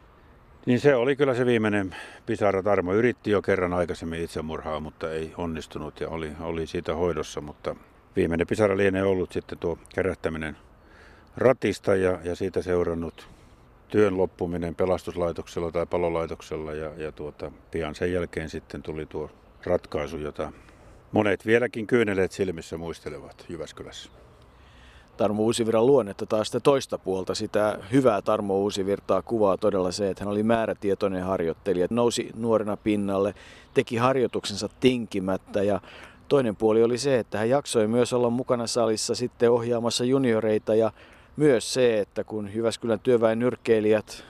niin 0.66 0.80
se 0.80 0.94
oli 0.94 1.16
kyllä 1.16 1.34
se 1.34 1.46
viimeinen 1.46 1.96
pisara. 2.26 2.62
Tarmo 2.62 2.94
yritti 2.94 3.30
jo 3.30 3.42
kerran 3.42 3.72
aikaisemmin 3.72 4.22
itsemurhaa, 4.22 4.80
mutta 4.80 5.12
ei 5.12 5.32
onnistunut 5.36 6.00
ja 6.00 6.08
oli, 6.08 6.32
oli 6.40 6.66
siitä 6.66 6.94
hoidossa, 6.94 7.40
mutta 7.40 7.76
viimeinen 8.16 8.46
pisara 8.46 8.76
lienee 8.76 9.02
ollut 9.02 9.32
sitten 9.32 9.58
tuo 9.58 9.78
kerättäminen 9.94 10.56
ratista 11.36 11.94
ja, 11.94 12.18
ja 12.24 12.36
siitä 12.36 12.62
seurannut 12.62 13.33
työn 13.88 14.18
loppuminen 14.18 14.74
pelastuslaitoksella 14.74 15.72
tai 15.72 15.86
palolaitoksella 15.86 16.72
ja, 16.74 16.90
ja 16.96 17.12
tuota, 17.12 17.52
pian 17.70 17.94
sen 17.94 18.12
jälkeen 18.12 18.50
sitten 18.50 18.82
tuli 18.82 19.06
tuo 19.06 19.30
ratkaisu, 19.64 20.18
jota 20.18 20.52
monet 21.12 21.46
vieläkin 21.46 21.86
kyyneleet 21.86 22.32
silmissä 22.32 22.78
muistelevat 22.78 23.46
Jyväskylässä. 23.48 24.10
Tarmo 25.16 25.42
Uusiviran 25.42 25.86
luonnetta 25.86 26.26
taas 26.26 26.46
sitä 26.48 26.60
toista 26.60 26.98
puolta. 26.98 27.34
Sitä 27.34 27.78
hyvää 27.92 28.22
Tarmo 28.22 28.58
Uusivirtaa 28.58 29.22
kuvaa 29.22 29.56
todella 29.56 29.92
se, 29.92 30.10
että 30.10 30.24
hän 30.24 30.32
oli 30.32 30.42
määrätietoinen 30.42 31.22
harjoittelija. 31.22 31.86
Nousi 31.90 32.30
nuorena 32.36 32.76
pinnalle, 32.76 33.34
teki 33.74 33.96
harjoituksensa 33.96 34.68
tinkimättä 34.80 35.62
ja 35.62 35.80
toinen 36.28 36.56
puoli 36.56 36.82
oli 36.82 36.98
se, 36.98 37.18
että 37.18 37.38
hän 37.38 37.48
jaksoi 37.48 37.86
myös 37.86 38.12
olla 38.12 38.30
mukana 38.30 38.66
salissa 38.66 39.14
sitten 39.14 39.50
ohjaamassa 39.50 40.04
junioreita 40.04 40.74
ja 40.74 40.90
myös 41.36 41.74
se, 41.74 42.00
että 42.00 42.24
kun 42.24 42.50
Jyväskylän 42.54 43.00
työväen 43.00 43.38
nyrkkeilijät 43.38 44.24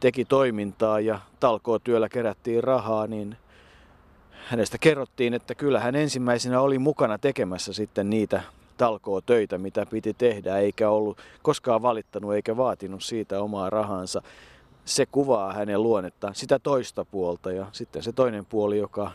teki 0.00 0.24
toimintaa 0.24 1.00
ja 1.00 1.20
talkoo 1.40 1.78
työllä 1.78 2.08
kerättiin 2.08 2.64
rahaa, 2.64 3.06
niin 3.06 3.36
hänestä 4.30 4.78
kerrottiin, 4.78 5.34
että 5.34 5.54
kyllä 5.54 5.80
hän 5.80 5.94
ensimmäisenä 5.94 6.60
oli 6.60 6.78
mukana 6.78 7.18
tekemässä 7.18 7.72
sitten 7.72 8.10
niitä 8.10 8.42
talkoo 8.76 9.20
töitä, 9.20 9.58
mitä 9.58 9.86
piti 9.86 10.14
tehdä, 10.14 10.58
eikä 10.58 10.90
ollut 10.90 11.18
koskaan 11.42 11.82
valittanut 11.82 12.34
eikä 12.34 12.56
vaatinut 12.56 13.02
siitä 13.02 13.40
omaa 13.40 13.70
rahansa. 13.70 14.22
Se 14.84 15.06
kuvaa 15.06 15.52
hänen 15.52 15.82
luonnettaan, 15.82 16.34
sitä 16.34 16.58
toista 16.58 17.04
puolta 17.04 17.52
ja 17.52 17.66
sitten 17.72 18.02
se 18.02 18.12
toinen 18.12 18.46
puoli, 18.46 18.78
joka 18.78 19.10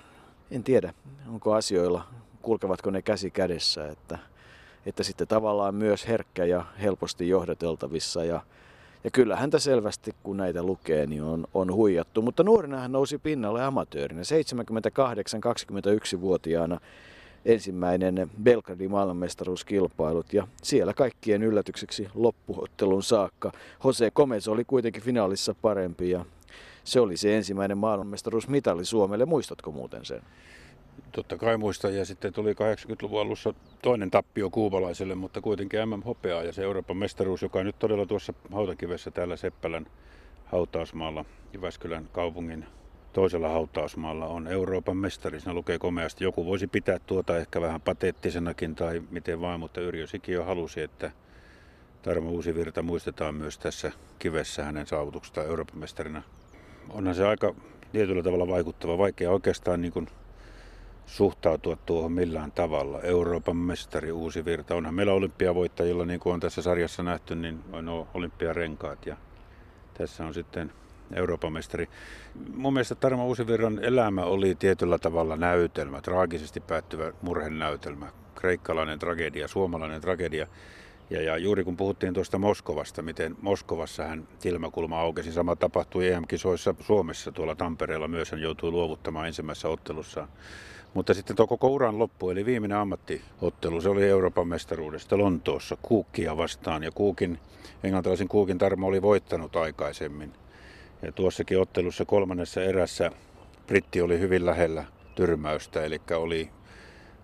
en 0.52 0.64
tiedä, 0.64 0.94
onko 1.28 1.54
asioilla, 1.54 2.04
kulkevatko 2.42 2.92
ne 2.92 3.02
käsi 3.02 3.32
kädessä, 3.32 3.88
että 3.90 4.20
että 4.90 5.04
sitten 5.04 5.28
tavallaan 5.28 5.76
myös 5.76 6.08
herkkä 6.08 6.46
ja 6.46 6.66
helposti 6.82 7.30
johdateltavissa. 7.30 8.24
Ja, 8.24 8.42
ja 9.04 9.12
kyllä 9.12 9.36
häntä 9.36 9.60
selvästi, 9.60 10.16
kun 10.24 10.38
näitä 10.38 10.64
lukee, 10.64 11.06
niin 11.06 11.24
on, 11.24 11.48
on 11.54 11.74
huijattu. 11.74 12.22
Mutta 12.22 12.44
nuorena 12.44 12.80
hän 12.80 12.92
nousi 12.92 13.18
pinnalle 13.18 13.64
amatöörinä. 13.64 14.22
78-21-vuotiaana 14.22 16.80
ensimmäinen 17.46 18.30
Belgradin 18.44 18.92
maailmanmestaruuskilpailut 18.92 20.34
ja 20.34 20.48
siellä 20.64 20.94
kaikkien 20.94 21.44
yllätykseksi 21.44 22.08
loppuottelun 22.14 23.04
saakka. 23.04 23.52
Jose 23.84 24.12
Gomez 24.12 24.48
oli 24.48 24.66
kuitenkin 24.66 25.04
finaalissa 25.04 25.56
parempi 25.62 26.10
ja 26.10 26.26
se 26.84 27.00
oli 27.00 27.18
se 27.18 27.38
ensimmäinen 27.38 27.78
maailmanmestaruusmitali 27.78 28.86
Suomelle. 28.86 29.26
Muistatko 29.26 29.72
muuten 29.72 30.06
sen? 30.06 30.22
Totta 31.12 31.38
kai 31.38 31.58
muista 31.58 31.90
ja 31.90 32.06
sitten 32.06 32.34
tuli 32.34 32.54
80-luvun 32.54 33.22
alussa 33.22 33.54
toinen 33.82 34.12
tappio 34.12 34.50
kuubalaiselle, 34.50 35.16
mutta 35.16 35.42
kuitenkin 35.42 35.80
MM-hopeaa 35.90 36.44
ja 36.44 36.54
se 36.54 36.64
Euroopan 36.64 36.98
mestaruus, 36.98 37.42
joka 37.42 37.64
nyt 37.64 37.80
todella 37.80 38.06
tuossa 38.06 38.34
hautakivessä 38.52 39.12
täällä 39.12 39.36
Seppälän 39.36 39.86
hautausmaalla 40.46 41.26
Jyväskylän 41.54 42.10
kaupungin 42.12 42.66
toisella 43.14 43.50
hautausmaalla 43.50 44.26
on 44.26 44.48
Euroopan 44.48 44.98
mestari. 44.98 45.40
Siinä 45.40 45.54
lukee 45.54 45.80
komeasti. 45.80 46.24
Joku 46.24 46.46
voisi 46.46 46.68
pitää 46.68 47.00
tuota 47.00 47.38
ehkä 47.38 47.62
vähän 47.62 47.82
pateettisenakin 47.82 48.76
tai 48.76 49.02
miten 49.12 49.42
vaan, 49.42 49.60
mutta 49.60 49.82
Yrjö 49.82 50.08
Sikio 50.08 50.44
halusi, 50.44 50.82
että 50.82 51.12
Tarmo 52.02 52.30
Uusivirta 52.30 52.84
muistetaan 52.84 53.36
myös 53.36 53.58
tässä 53.58 53.92
kivessä 54.20 54.64
hänen 54.64 54.88
saavutuksestaan 54.88 55.48
Euroopan 55.48 55.78
mestarina. 55.78 56.22
Onhan 56.90 57.16
se 57.16 57.28
aika 57.28 57.56
tietyllä 57.92 58.24
tavalla 58.24 58.48
vaikuttava, 58.48 58.98
vaikea 58.98 59.32
oikeastaan 59.32 59.82
niin 59.82 59.94
kuin 59.94 60.08
suhtautua 61.10 61.76
tuohon 61.76 62.12
millään 62.12 62.52
tavalla. 62.52 63.02
Euroopan 63.02 63.58
mestari 63.58 64.12
Uusi 64.12 64.46
Virta. 64.46 64.76
Onhan 64.76 64.94
meillä 64.94 65.14
olympiavoittajilla, 65.14 66.06
niin 66.06 66.20
kuin 66.20 66.34
on 66.34 66.40
tässä 66.40 66.62
sarjassa 66.62 67.04
nähty, 67.04 67.36
niin 67.36 67.60
on 67.72 68.08
olympiarenkaat 68.14 69.06
ja 69.06 69.18
tässä 69.94 70.26
on 70.26 70.34
sitten 70.34 70.72
Euroopan 71.14 71.54
mestari. 71.54 71.90
Mun 72.56 72.74
mielestä 72.74 72.96
Tarmo 72.96 73.28
Uusivirran 73.28 73.84
elämä 73.84 74.24
oli 74.24 74.56
tietyllä 74.56 75.00
tavalla 75.00 75.36
näytelmä, 75.36 76.02
traagisesti 76.02 76.60
päättyvä 76.60 77.14
murhenäytelmä. 77.22 78.12
Kreikkalainen 78.36 79.00
tragedia, 79.00 79.48
suomalainen 79.48 80.02
tragedia. 80.02 80.48
Ja, 81.10 81.22
ja 81.22 81.38
juuri 81.38 81.64
kun 81.64 81.78
puhuttiin 81.78 82.14
tuosta 82.14 82.38
Moskovasta, 82.38 83.02
miten 83.02 83.36
Moskovassa 83.42 84.04
hän 84.04 84.28
silmäkulma 84.40 85.02
aukesi, 85.02 85.32
sama 85.32 85.56
tapahtui 85.56 86.08
EM-kisoissa 86.08 86.76
Suomessa 86.80 87.32
tuolla 87.32 87.56
Tampereella 87.56 88.08
myös, 88.08 88.32
hän 88.32 88.42
joutui 88.42 88.72
luovuttamaan 88.72 89.28
ensimmäisessä 89.28 89.70
ottelussa. 89.70 90.28
Mutta 90.94 91.14
sitten 91.14 91.36
tuo 91.36 91.48
koko 91.48 91.68
uran 91.68 92.00
loppu, 92.00 92.30
eli 92.30 92.46
viimeinen 92.46 92.78
ammattiottelu, 92.78 93.82
se 93.82 93.90
oli 93.90 94.10
Euroopan 94.10 94.48
mestaruudesta 94.48 95.18
Lontoossa 95.18 95.78
Kuukkia 95.82 96.38
vastaan. 96.38 96.84
Ja 96.84 96.92
Kuukin, 96.92 97.40
englantilaisen 97.84 98.28
Kuukin 98.28 98.58
Tarmo 98.58 98.88
oli 98.88 99.02
voittanut 99.02 99.56
aikaisemmin. 99.56 100.34
Ja 101.02 101.12
tuossakin 101.12 101.60
ottelussa 101.60 102.06
kolmannessa 102.06 102.64
erässä 102.64 103.12
Britti 103.68 104.02
oli 104.02 104.20
hyvin 104.20 104.46
lähellä 104.46 104.86
tyrmäystä, 105.16 105.84
eli 105.84 106.02
oli 106.18 106.50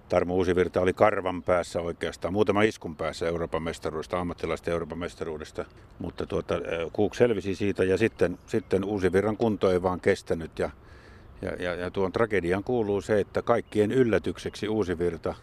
Tarmo 0.09 0.35
Uusivirta 0.35 0.81
oli 0.81 0.93
karvan 0.93 1.43
päässä 1.43 1.81
oikeastaan, 1.81 2.33
muutama 2.33 2.63
iskun 2.63 2.95
päässä 2.95 3.27
Euroopan 3.27 3.63
mestaruudesta, 3.63 4.19
ammattilaisten 4.19 4.71
Euroopan 4.71 4.97
mestaruudesta, 4.99 5.65
mutta 5.99 6.25
tuota, 6.25 6.55
Kuuk 6.93 7.15
selvisi 7.15 7.55
siitä 7.55 7.83
ja 7.83 7.97
sitten, 7.97 8.39
sitten 8.47 8.83
Uusivirran 8.83 9.37
kunto 9.37 9.71
ei 9.71 9.81
vaan 9.81 9.99
kestänyt 9.99 10.59
ja 10.59 10.69
ja, 11.41 11.51
ja, 11.59 11.75
ja 11.75 11.91
tuon 11.91 12.11
tragedian 12.11 12.63
kuuluu 12.63 13.01
se, 13.01 13.19
että 13.19 13.41
kaikkien 13.41 13.91
yllätykseksi 13.91 14.67
uusi 14.67 14.99
virta 14.99 15.35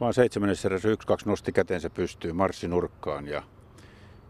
vaan 0.00 0.14
seitsemännessä 0.14 0.68
erässä 0.68 0.88
nosti 1.26 1.52
kätensä 1.52 1.90
pystyy 1.90 2.32
marssinurkkaan 2.32 3.28
ja, 3.28 3.42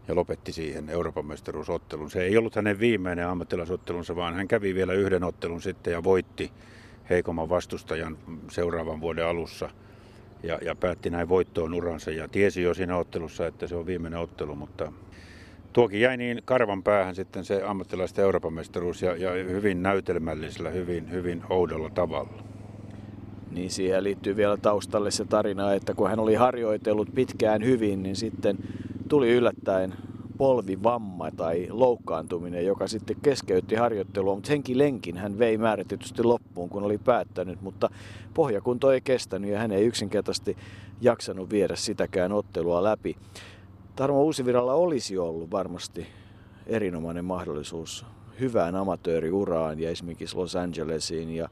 ja 0.07 0.15
lopetti 0.15 0.51
siihen 0.51 0.89
Euroopan 0.89 1.25
mestaruusottelun. 1.25 2.11
Se 2.11 2.23
ei 2.23 2.37
ollut 2.37 2.55
hänen 2.55 2.79
viimeinen 2.79 3.27
ammattilaisottelunsa, 3.27 4.15
vaan 4.15 4.33
hän 4.33 4.47
kävi 4.47 4.75
vielä 4.75 4.93
yhden 4.93 5.23
ottelun 5.23 5.61
sitten 5.61 5.91
ja 5.91 6.03
voitti 6.03 6.51
heikomman 7.09 7.49
vastustajan 7.49 8.17
seuraavan 8.51 9.01
vuoden 9.01 9.25
alussa 9.25 9.69
ja, 10.43 10.59
ja 10.61 10.75
päätti 10.75 11.09
näin 11.09 11.29
voittoon 11.29 11.73
uransa 11.73 12.11
ja 12.11 12.27
tiesi 12.27 12.61
jo 12.61 12.73
siinä 12.73 12.97
ottelussa, 12.97 13.47
että 13.47 13.67
se 13.67 13.75
on 13.75 13.85
viimeinen 13.85 14.19
ottelu, 14.19 14.55
mutta 14.55 14.91
tuokin 15.75 16.01
jäi 16.01 16.17
niin 16.17 16.41
karvan 16.45 16.83
päähän 16.83 17.15
sitten 17.15 17.45
se 17.45 17.63
ammattilaisten 17.63 18.23
Euroopan 18.23 18.53
mestaruus 18.53 19.01
ja, 19.01 19.15
ja 19.15 19.31
hyvin 19.31 19.83
näytelmällisellä, 19.83 20.69
hyvin, 20.69 21.11
hyvin 21.11 21.43
oudolla 21.49 21.89
tavalla. 21.89 22.43
Niin 23.51 23.71
siihen 23.71 24.03
liittyy 24.03 24.35
vielä 24.35 24.57
taustalle 24.57 25.11
se 25.11 25.25
tarina, 25.25 25.73
että 25.73 25.93
kun 25.93 26.09
hän 26.09 26.19
oli 26.19 26.35
harjoitellut 26.35 27.09
pitkään 27.15 27.65
hyvin, 27.65 28.03
niin 28.03 28.15
sitten 28.15 28.57
tuli 29.09 29.31
yllättäen 29.31 29.93
polvivamma 30.37 31.31
tai 31.31 31.67
loukkaantuminen, 31.69 32.65
joka 32.65 32.87
sitten 32.87 33.17
keskeytti 33.21 33.75
harjoittelua, 33.75 34.35
mutta 34.35 34.51
henkilenkin 34.51 35.17
hän 35.17 35.39
vei 35.39 35.57
määrätysti 35.57 36.23
loppuun, 36.23 36.69
kun 36.69 36.83
oli 36.83 36.97
päättänyt, 36.97 37.61
mutta 37.61 37.89
pohjakunto 38.33 38.91
ei 38.91 39.01
kestänyt 39.01 39.51
ja 39.51 39.59
hän 39.59 39.71
ei 39.71 39.85
yksinkertaisesti 39.85 40.57
jaksanut 41.01 41.49
viedä 41.49 41.75
sitäkään 41.75 42.31
ottelua 42.31 42.83
läpi. 42.83 43.15
Tarmo 43.95 44.23
Uusiviralla 44.23 44.73
olisi 44.73 45.17
ollut 45.17 45.51
varmasti 45.51 46.07
erinomainen 46.67 47.25
mahdollisuus 47.25 48.05
hyvään 48.39 48.75
amatööriuraan 48.75 49.79
ja 49.79 49.89
esimerkiksi 49.89 50.35
Los 50.35 50.55
Angelesiin. 50.55 51.35
Ja 51.35 51.49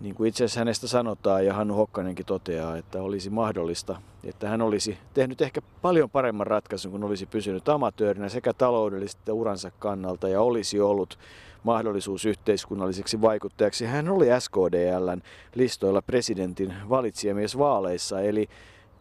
niin 0.00 0.14
kuin 0.14 0.28
itse 0.28 0.44
asiassa 0.44 0.60
hänestä 0.60 0.88
sanotaan 0.88 1.46
ja 1.46 1.54
Hannu 1.54 1.74
Hokkanenkin 1.74 2.26
toteaa, 2.26 2.76
että 2.76 3.02
olisi 3.02 3.30
mahdollista, 3.30 4.00
että 4.24 4.48
hän 4.48 4.62
olisi 4.62 4.98
tehnyt 5.14 5.40
ehkä 5.40 5.62
paljon 5.82 6.10
paremman 6.10 6.46
ratkaisun, 6.46 6.92
kun 6.92 7.04
olisi 7.04 7.26
pysynyt 7.26 7.68
amatöörinä 7.68 8.28
sekä 8.28 8.52
taloudellisesti 8.52 9.20
että 9.20 9.32
uransa 9.32 9.70
kannalta 9.78 10.28
ja 10.28 10.40
olisi 10.40 10.80
ollut 10.80 11.18
mahdollisuus 11.62 12.24
yhteiskunnalliseksi 12.24 13.20
vaikuttajaksi. 13.20 13.84
Hän 13.84 14.08
oli 14.08 14.26
SKDLn 14.38 15.22
listoilla 15.54 16.02
presidentin 16.02 16.74
valitsijamiesvaaleissa, 16.88 18.20
eli 18.20 18.48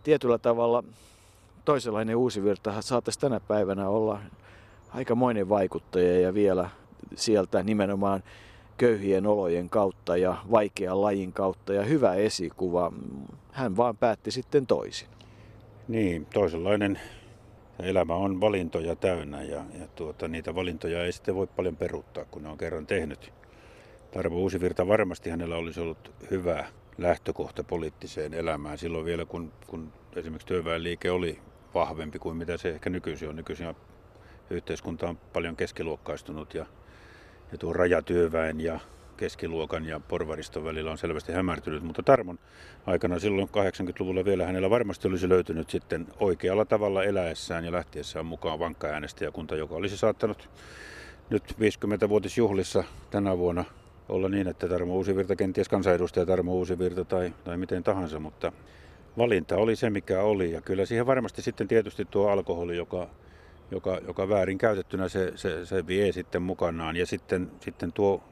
tietyllä 0.03 0.37
tavalla 0.37 0.83
toisenlainen 1.65 2.15
uusi 2.15 2.43
virta 2.43 2.81
saattaisi 2.81 3.19
tänä 3.19 3.39
päivänä 3.39 3.89
olla 3.89 4.19
aikamoinen 4.89 5.49
vaikuttaja 5.49 6.19
ja 6.19 6.33
vielä 6.33 6.69
sieltä 7.15 7.63
nimenomaan 7.63 8.23
köyhien 8.77 9.27
olojen 9.27 9.69
kautta 9.69 10.17
ja 10.17 10.35
vaikean 10.51 11.01
lajin 11.01 11.33
kautta 11.33 11.73
ja 11.73 11.83
hyvä 11.83 12.13
esikuva. 12.13 12.91
Hän 13.51 13.77
vaan 13.77 13.97
päätti 13.97 14.31
sitten 14.31 14.67
toisin. 14.67 15.07
Niin, 15.87 16.25
toisenlainen 16.25 16.99
elämä 17.79 18.15
on 18.15 18.41
valintoja 18.41 18.95
täynnä 18.95 19.43
ja, 19.43 19.63
ja 19.79 19.87
tuota, 19.95 20.27
niitä 20.27 20.55
valintoja 20.55 21.05
ei 21.05 21.11
sitten 21.11 21.35
voi 21.35 21.47
paljon 21.47 21.77
peruuttaa, 21.77 22.25
kun 22.25 22.43
ne 22.43 22.49
on 22.49 22.57
kerran 22.57 22.87
tehnyt. 22.87 23.33
Tarvo 24.11 24.35
Uusivirta 24.35 24.87
varmasti 24.87 25.29
hänellä 25.29 25.55
olisi 25.55 25.79
ollut 25.79 26.11
hyvä 26.31 26.65
lähtökohta 26.97 27.63
poliittiseen 27.63 28.33
elämään 28.33 28.77
silloin 28.77 29.05
vielä, 29.05 29.25
kun, 29.25 29.51
kun 29.67 29.93
esimerkiksi 30.15 30.47
työväenliike 30.47 31.11
oli 31.11 31.39
vahvempi 31.75 32.19
kuin 32.19 32.37
mitä 32.37 32.57
se 32.57 32.69
ehkä 32.69 32.89
nykyisin 32.89 33.29
on. 33.29 33.35
Nykyisin 33.35 33.75
yhteiskunta 34.49 35.09
on 35.09 35.17
paljon 35.17 35.55
keskiluokkaistunut 35.55 36.53
ja, 36.53 36.65
ja 37.51 37.57
tuo 37.57 37.73
rajatyöväen 37.73 38.61
ja 38.61 38.79
keskiluokan 39.17 39.85
ja 39.85 39.99
porvariston 39.99 40.63
välillä 40.63 40.91
on 40.91 40.97
selvästi 40.97 41.31
hämärtynyt, 41.31 41.83
mutta 41.83 42.03
Tarmon 42.03 42.39
aikana 42.85 43.19
silloin 43.19 43.49
80-luvulla 43.49 44.25
vielä 44.25 44.45
hänellä 44.45 44.69
varmasti 44.69 45.07
olisi 45.07 45.29
löytynyt 45.29 45.69
sitten 45.69 46.07
oikealla 46.19 46.65
tavalla 46.65 47.03
eläessään 47.03 47.65
ja 47.65 47.71
lähtiessään 47.71 48.25
mukaan 48.25 48.59
vankka 48.59 48.87
äänestäjäkunta, 48.87 49.55
joka 49.55 49.75
olisi 49.75 49.97
saattanut 49.97 50.49
nyt 51.29 51.43
50-vuotisjuhlissa 51.51 52.83
tänä 53.09 53.37
vuonna 53.37 53.65
olla 54.09 54.29
niin, 54.29 54.47
että 54.47 54.67
Tarmo 54.67 54.93
Uusivirta, 54.93 55.35
kenties 55.35 55.69
kansanedustaja 55.69 56.25
Tarmo 56.25 56.53
Uusivirta 56.53 57.05
tai, 57.05 57.33
tai 57.43 57.57
miten 57.57 57.83
tahansa, 57.83 58.19
mutta 58.19 58.51
valinta 59.17 59.55
oli 59.55 59.75
se, 59.75 59.89
mikä 59.89 60.21
oli. 60.21 60.51
Ja 60.51 60.61
kyllä 60.61 60.85
siihen 60.85 61.05
varmasti 61.05 61.41
sitten 61.41 61.67
tietysti 61.67 62.05
tuo 62.05 62.29
alkoholi, 62.29 62.77
joka, 62.77 63.09
joka, 63.71 63.99
joka 64.07 64.29
väärin 64.29 64.57
käytettynä 64.57 65.09
se, 65.09 65.31
se, 65.35 65.65
se 65.65 65.87
vie 65.87 66.11
sitten 66.11 66.41
mukanaan. 66.41 66.95
Ja 66.95 67.05
sitten, 67.05 67.51
sitten 67.59 67.91
tuo 67.91 68.23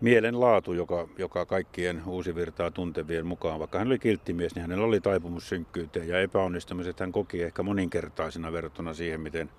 mielenlaatu, 0.00 0.72
joka, 0.72 1.08
joka 1.18 1.46
kaikkien 1.46 2.02
uusivirtaa 2.06 2.70
tuntevien 2.70 3.26
mukaan, 3.26 3.58
vaikka 3.58 3.78
hän 3.78 3.86
oli 3.86 3.98
kilttimies, 3.98 4.54
niin 4.54 4.62
hänellä 4.62 4.86
oli 4.86 5.00
taipumus 5.00 5.48
synkkyyteen 5.48 6.08
ja 6.08 6.20
epäonnistumiset 6.20 7.00
hän 7.00 7.12
koki 7.12 7.42
ehkä 7.42 7.62
moninkertaisena 7.62 8.52
verrattuna 8.52 8.94
siihen, 8.94 9.20
miten 9.20 9.50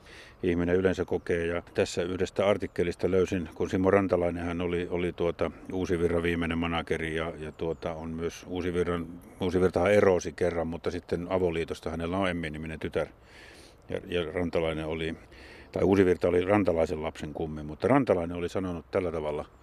ihminen 0.43 0.75
yleensä 0.75 1.05
kokee. 1.05 1.45
Ja 1.45 1.63
tässä 1.73 2.03
yhdestä 2.03 2.47
artikkelista 2.47 3.11
löysin, 3.11 3.49
kun 3.55 3.69
Simo 3.69 3.91
Rantalainen 3.91 4.43
hän 4.43 4.61
oli, 4.61 4.87
oli 4.89 5.13
tuota 5.13 5.51
Uusivirran 5.73 6.23
viimeinen 6.23 6.57
manageri 6.57 7.15
ja, 7.15 7.33
ja 7.39 7.51
tuota, 7.51 7.93
on 7.93 8.09
myös 8.09 8.45
Uusivirran, 8.47 9.07
Uusivirtahan 9.41 9.93
erosi 9.93 10.31
kerran, 10.33 10.67
mutta 10.67 10.91
sitten 10.91 11.27
avoliitosta 11.29 11.89
hänellä 11.89 12.17
on 12.17 12.29
Emmi-niminen 12.29 12.79
tytär. 12.79 13.07
Ja, 13.89 13.99
ja 14.07 14.31
Rantalainen 14.31 14.85
oli, 14.85 15.15
tai 15.71 15.83
Uusivirta 15.83 16.27
oli 16.27 16.45
Rantalaisen 16.45 17.03
lapsen 17.03 17.33
kummi, 17.33 17.63
mutta 17.63 17.87
Rantalainen 17.87 18.37
oli 18.37 18.49
sanonut 18.49 18.85
tällä 18.91 19.11
tavalla– 19.11 19.45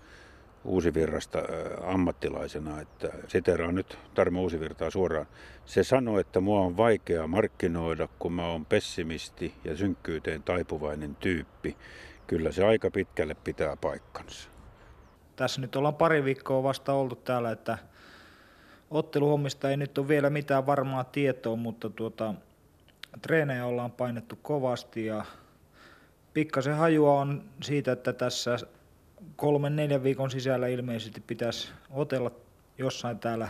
Uusivirrasta 0.64 1.38
ammattilaisena, 1.82 2.80
että 2.80 3.08
siteraan 3.28 3.74
nyt 3.74 3.98
Tarmo 4.14 4.42
Uusivirtaa 4.42 4.90
suoraan. 4.90 5.26
Se 5.64 5.84
sanoi, 5.84 6.20
että 6.20 6.40
mua 6.40 6.60
on 6.60 6.76
vaikea 6.76 7.26
markkinoida, 7.26 8.08
kun 8.18 8.32
mä 8.32 8.46
oon 8.46 8.66
pessimisti 8.66 9.54
ja 9.64 9.76
synkkyyteen 9.76 10.42
taipuvainen 10.42 11.16
tyyppi. 11.16 11.76
Kyllä 12.26 12.52
se 12.52 12.64
aika 12.64 12.90
pitkälle 12.90 13.34
pitää 13.34 13.76
paikkansa. 13.76 14.48
Tässä 15.36 15.60
nyt 15.60 15.76
ollaan 15.76 15.94
pari 15.94 16.24
viikkoa 16.24 16.62
vasta 16.62 16.92
oltu 16.92 17.16
täällä, 17.16 17.50
että 17.50 17.78
otteluhommista 18.90 19.70
ei 19.70 19.76
nyt 19.76 19.98
ole 19.98 20.08
vielä 20.08 20.30
mitään 20.30 20.66
varmaa 20.66 21.04
tietoa, 21.04 21.56
mutta 21.56 21.90
tuota, 21.90 22.34
treenejä 23.22 23.66
ollaan 23.66 23.92
painettu 23.92 24.38
kovasti 24.42 25.06
ja 25.06 25.24
pikkasen 26.34 26.76
hajua 26.76 27.20
on 27.20 27.44
siitä, 27.62 27.92
että 27.92 28.12
tässä 28.12 28.58
kolmen 29.36 29.76
neljän 29.76 30.02
viikon 30.02 30.30
sisällä 30.30 30.66
ilmeisesti 30.66 31.20
pitäisi 31.20 31.72
otella 31.90 32.30
jossain 32.78 33.18
täällä 33.18 33.48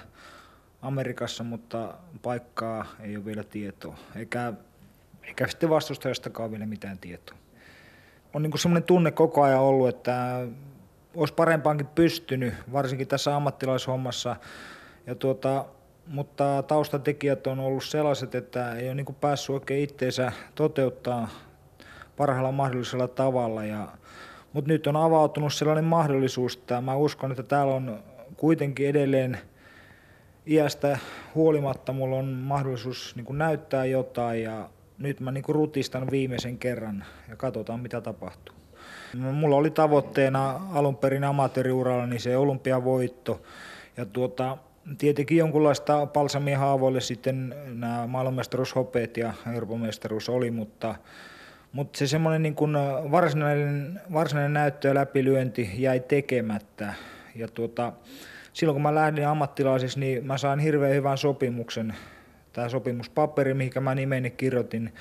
Amerikassa, 0.83 1.45
mutta 1.45 1.95
paikkaa 2.23 2.87
ei 3.01 3.17
ole 3.17 3.25
vielä 3.25 3.45
tietoa, 3.45 3.97
eikä, 4.17 4.53
eikä 5.23 5.47
sitten 5.47 5.71
vastustajastakaan 5.71 6.51
vielä 6.51 6.67
mitään 6.67 6.99
tietoa. 6.99 7.39
On 8.35 8.43
niin 8.43 8.59
semmoinen 8.59 8.83
tunne 8.83 9.11
koko 9.11 9.43
ajan 9.43 9.61
ollut, 9.61 9.89
että 9.89 10.47
olisi 11.15 11.35
parempaankin 11.35 11.87
pystynyt, 11.87 12.55
varsinkin 12.73 13.09
tässä 13.09 13.37
ammattilaishommassa, 13.37 14.37
ja 15.07 15.15
tuota, 15.15 15.65
mutta 16.07 16.63
taustatekijät 16.63 17.47
on 17.47 17.61
ollut 17.61 17.85
sellaiset, 17.85 18.35
että 18.35 18.75
ei 18.75 18.87
ole 18.87 18.95
niin 18.95 19.17
päässyt 19.21 19.55
oikein 19.55 19.83
itseensä 19.83 20.33
toteuttaa 20.55 21.29
parhaalla 22.17 22.53
mahdollisella 22.53 23.09
tavalla, 23.09 23.65
ja 23.65 23.89
mutta 24.53 24.69
nyt 24.69 24.87
on 24.87 24.97
avautunut 24.97 25.55
sellainen 25.55 25.85
mahdollisuus, 25.85 26.57
että 26.57 26.81
mä 26.81 26.97
uskon, 26.97 27.31
että 27.31 27.43
täällä 27.43 27.75
on 27.75 27.99
kuitenkin 28.37 28.89
edelleen 28.89 29.39
iästä 30.47 30.99
huolimatta 31.35 31.93
mulla 31.93 32.17
on 32.17 32.27
mahdollisuus 32.29 33.17
niin 33.17 33.39
näyttää 33.39 33.85
jotain 33.85 34.43
ja 34.43 34.71
nyt 34.99 35.21
mä 35.21 35.31
niin 35.31 35.45
rutistan 35.49 36.11
viimeisen 36.11 36.59
kerran 36.59 37.05
ja 37.29 37.37
katsotaan 37.37 37.81
mitä 37.81 38.01
tapahtuu. 38.01 38.57
Mulla 39.15 39.57
oli 39.57 39.71
tavoitteena 39.71 40.61
alun 40.75 40.97
perin 40.97 41.25
amatööriuralla 41.25 42.07
niin 42.07 42.21
se 42.21 42.37
olympiavoitto 42.37 43.43
ja 43.97 44.07
tuota, 44.07 44.59
tietenkin 44.99 45.39
jonkunlaista 45.39 46.07
palsamia 46.07 46.59
haavoille 46.59 47.01
sitten 47.01 47.55
nämä 47.75 48.07
maailmanmestaruushopeet 48.07 49.17
ja 49.17 49.33
Euroopan 49.55 49.81
mestaruus 49.81 50.29
oli, 50.29 50.51
mutta 50.51 50.95
mutta 51.73 51.99
se 51.99 52.07
semmoinen 52.07 52.43
niin 52.43 52.55
kun 52.55 52.79
varsinainen, 53.11 54.01
varsinainen 54.13 54.53
näyttö 54.53 54.89
ja 54.89 54.95
läpilyönti 54.95 55.71
jäi 55.75 56.01
tekemättä. 56.01 56.95
Ja 57.35 57.49
tuota, 57.49 57.93
silloin 58.53 58.75
kun 58.75 58.83
mä 58.83 58.95
lähdin 58.95 59.29
ammattilaisiksi, 59.29 60.01
niin 60.01 60.27
mä 60.27 60.39
sain 60.39 60.59
hirveän 60.59 60.95
hyvän 60.95 61.19
sopimuksen. 61.19 61.95
Tämä 62.53 62.69
sopimuspaperi, 62.69 63.55
mihin 63.55 63.83
mä 63.83 63.95
nimeni 63.95 64.31
kirjoitin, 64.31 64.93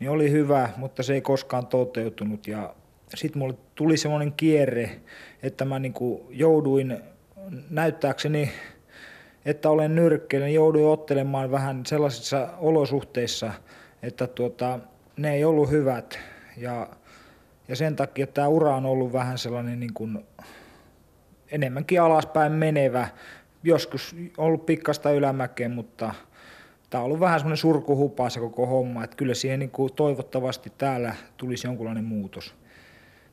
niin 0.00 0.10
oli 0.10 0.30
hyvä, 0.30 0.68
mutta 0.76 1.02
se 1.02 1.14
ei 1.14 1.20
koskaan 1.20 1.66
toteutunut. 1.66 2.46
Ja 2.46 2.74
sitten 3.14 3.38
mulle 3.38 3.54
tuli 3.74 3.96
semmoinen 3.96 4.32
kierre, 4.32 4.90
että 5.42 5.64
mä 5.64 5.78
niin 5.78 5.94
jouduin 6.30 6.98
näyttääkseni, 7.70 8.52
että 9.44 9.70
olen 9.70 9.94
nyrkkeilijä, 9.94 10.46
niin 10.46 10.54
jouduin 10.54 10.86
ottelemaan 10.86 11.50
vähän 11.50 11.86
sellaisissa 11.86 12.48
olosuhteissa, 12.58 13.52
että 14.02 14.26
tuota, 14.26 14.78
ne 15.16 15.34
ei 15.34 15.44
ollut 15.44 15.70
hyvät 15.70 16.18
ja, 16.56 16.88
ja 17.68 17.76
sen 17.76 17.96
takia 17.96 18.26
tämä 18.26 18.48
ura 18.48 18.76
on 18.76 18.86
ollut 18.86 19.12
vähän 19.12 19.38
sellainen 19.38 19.80
niin 19.80 19.94
kuin 19.94 20.26
enemmänkin 21.50 22.02
alaspäin 22.02 22.52
menevä. 22.52 23.08
Joskus 23.64 24.16
ollut 24.36 24.66
pikkasta 24.66 25.10
ylämäkeen, 25.10 25.70
mutta 25.70 26.14
tämä 26.90 27.00
on 27.02 27.06
ollut 27.06 27.20
vähän 27.20 27.40
semmoinen 27.40 27.56
surkuhupa 27.56 28.30
se 28.30 28.40
koko 28.40 28.66
homma, 28.66 29.04
että 29.04 29.16
kyllä 29.16 29.34
siihen 29.34 29.58
niin 29.58 29.70
kuin 29.70 29.92
toivottavasti 29.92 30.72
täällä 30.78 31.14
tulisi 31.36 31.66
jonkunlainen 31.66 32.04
muutos. 32.04 32.54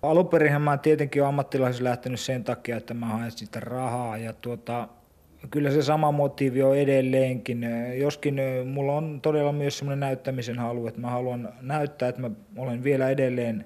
Alun 0.02 0.30
mä 0.62 0.78
tietenkin 0.78 1.22
olen 1.22 1.30
ammattilaisessa 1.30 1.84
lähtenyt 1.84 2.20
sen 2.20 2.44
takia, 2.44 2.78
että 2.78 2.94
mä 2.94 3.06
haen 3.06 3.32
sitä 3.32 3.60
rahaa 3.60 4.18
ja 4.18 4.34
tuota, 4.34 4.88
kyllä 5.52 5.72
se 5.72 5.82
sama 5.82 6.12
motiivi 6.12 6.64
on 6.64 6.78
edelleenkin. 6.78 7.66
Joskin 7.98 8.42
mulla 8.66 8.96
on 8.96 9.20
todella 9.22 9.52
myös 9.52 9.78
semmoinen 9.78 10.00
näyttämisen 10.00 10.60
halu, 10.60 10.88
että 10.88 11.02
mä 11.02 11.10
haluan 11.10 11.54
näyttää, 11.62 12.10
että 12.10 12.22
mä 12.22 12.32
olen 12.58 12.84
vielä 12.84 13.10
edelleen 13.10 13.66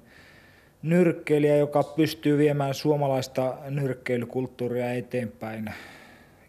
nyrkkeilijä, 0.83 1.57
joka 1.57 1.83
pystyy 1.83 2.38
viemään 2.38 2.73
suomalaista 2.73 3.57
nyrkkeilykulttuuria 3.69 4.93
eteenpäin. 4.93 5.69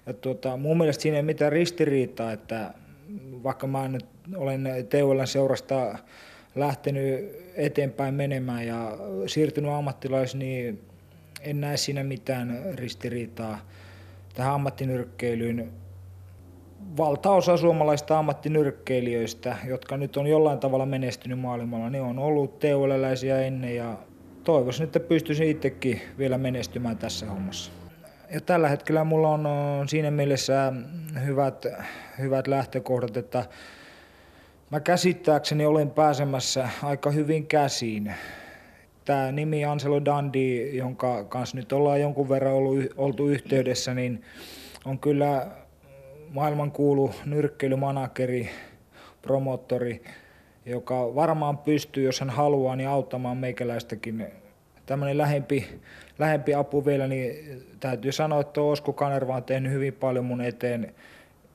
Ja 0.07 0.13
tuota, 0.13 0.57
mun 0.57 0.79
mielestä 0.79 1.03
siinä 1.03 1.17
ei 1.17 1.21
ole 1.21 1.27
mitään 1.27 1.53
ristiriitaa, 1.53 2.33
että 2.33 2.75
vaikka 3.43 3.67
mä 3.67 3.89
nyt 3.89 4.07
olen 4.37 4.69
TULn 4.89 5.27
seurasta 5.27 5.99
lähtenyt 6.55 7.37
eteenpäin 7.55 8.15
menemään 8.15 8.67
ja 8.67 8.99
siirtynyt 9.27 9.71
ammattilais, 9.71 10.35
niin 10.35 10.81
en 11.41 11.61
näe 11.61 11.77
siinä 11.77 12.05
mitään 12.05 12.63
ristiriitaa 12.75 13.59
tähän 14.35 14.55
ammattinyrkkeilyyn. 14.55 15.73
Valtaosa 16.97 17.57
suomalaista 17.57 18.19
ammattinyrkkeilijöistä, 18.19 19.57
jotka 19.65 19.97
nyt 19.97 20.17
on 20.17 20.27
jollain 20.27 20.59
tavalla 20.59 20.87
menestynyt 20.87 21.39
maailmalla, 21.39 21.91
ne 21.91 22.01
on 22.01 22.19
ollut 22.19 22.59
teuleläisiä 22.59 23.41
ennen 23.41 23.77
ja 23.77 23.99
toivoisin, 24.45 24.85
että 24.85 25.01
pystyisin 25.01 25.49
itsekin 25.49 26.01
vielä 26.19 26.39
menestymään 26.39 26.99
tässä 26.99 27.27
hommassa. 27.27 27.73
Ja 28.31 28.41
tällä 28.41 28.69
hetkellä 28.69 29.05
mulla 29.05 29.29
on 29.29 29.49
siinä 29.89 30.11
mielessä 30.11 30.73
hyvät, 31.25 31.67
hyvät 32.19 32.47
lähtökohdat, 32.47 33.17
että 33.17 33.45
mä 34.71 34.81
käsittääkseni 34.81 35.67
olen 35.67 35.91
pääsemässä 35.91 36.69
aika 36.83 37.11
hyvin 37.11 37.47
käsiin 37.47 38.15
tämä 39.05 39.33
nimi 39.33 39.65
Anselo 39.65 40.05
Dandi, 40.05 40.77
jonka 40.77 41.25
kanssa 41.25 41.57
nyt 41.57 41.73
ollaan 41.73 42.01
jonkun 42.01 42.29
verran 42.29 42.55
ollut, 42.55 42.85
oltu 42.97 43.29
yhteydessä, 43.29 43.95
niin 43.95 44.23
on 44.85 44.99
kyllä 44.99 45.47
maailmankuulu 46.31 47.11
nyrkkeilymanakeri, 47.25 48.51
promottori, 49.23 50.03
joka 50.67 51.15
varmaan 51.15 51.59
pystyy, 51.59 52.05
jos 52.05 52.21
hän 52.21 52.31
haluaa, 52.31 52.77
niin 52.77 52.89
auttamaan 52.89 53.37
meikäläistäkin. 53.37 54.27
Tämmöinen 54.87 55.19
lähempi, 55.19 55.67
lähempi 56.19 56.55
apu 56.55 56.87
vielä, 56.87 57.07
niin 57.07 57.63
täytyy 57.81 58.13
sanoa, 58.13 58.41
että 58.41 58.61
Osku 58.61 58.93
Kanerva 58.93 59.37
on 59.37 59.45
tehnyt 59.45 59.73
hyvin 59.73 59.93
paljon 59.93 60.25
mun 60.25 60.41
eteen 60.41 60.95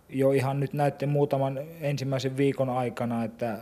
jo 0.10 0.32
ihan 0.32 0.60
nyt 0.60 0.74
näiden 0.74 1.10
muutaman 1.10 1.60
ensimmäisen 1.82 2.38
viikon 2.38 2.70
aikana, 2.70 3.24
että 3.24 3.58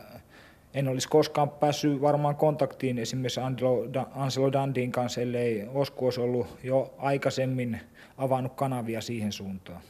en 0.74 0.88
olisi 0.88 1.08
koskaan 1.08 1.50
päässyt 1.50 2.00
varmaan 2.00 2.36
kontaktiin 2.36 2.98
esimerkiksi 2.98 3.40
Angelo, 3.40 3.84
Angelo 4.14 4.52
Dandin 4.52 4.92
kanssa, 4.92 5.20
ellei 5.20 5.66
Osku 5.74 6.04
olisi 6.04 6.20
ollut 6.20 6.46
jo 6.64 6.94
aikaisemmin 6.98 7.80
avannut 8.18 8.52
kanavia 8.54 9.00
siihen 9.00 9.32
suuntaan. 9.32 9.80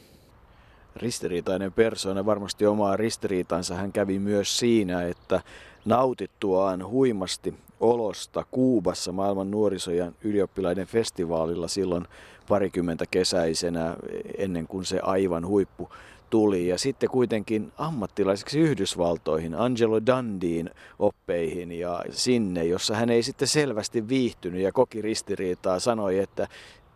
Ristiriitainen 0.95 1.73
persoona, 1.73 2.25
varmasti 2.25 2.65
omaa 2.65 2.97
ristiriitansa 2.97 3.75
hän 3.75 3.91
kävi 3.91 4.19
myös 4.19 4.59
siinä, 4.59 5.03
että 5.03 5.41
nautittuaan 5.85 6.87
huimasti 6.87 7.53
olosta 7.79 8.45
Kuubassa 8.51 9.11
maailman 9.11 9.51
nuorisojan 9.51 10.15
ylioppilaiden 10.23 10.87
festivaalilla 10.87 11.67
silloin 11.67 12.05
parikymmentä 12.47 13.05
kesäisenä 13.11 13.95
ennen 14.37 14.67
kuin 14.67 14.85
se 14.85 14.99
aivan 14.99 15.47
huippu 15.47 15.89
tuli. 16.29 16.67
Ja 16.67 16.77
sitten 16.77 17.09
kuitenkin 17.09 17.71
ammattilaiseksi 17.77 18.59
Yhdysvaltoihin, 18.59 19.55
Angelo 19.55 20.05
Dundeen 20.05 20.69
oppeihin 20.99 21.71
ja 21.71 22.03
sinne, 22.09 22.65
jossa 22.65 22.95
hän 22.95 23.09
ei 23.09 23.23
sitten 23.23 23.47
selvästi 23.47 24.09
viihtynyt 24.09 24.61
ja 24.61 24.71
koki 24.71 25.01
ristiriitaa, 25.01 25.79
sanoi, 25.79 26.19
että 26.19 26.47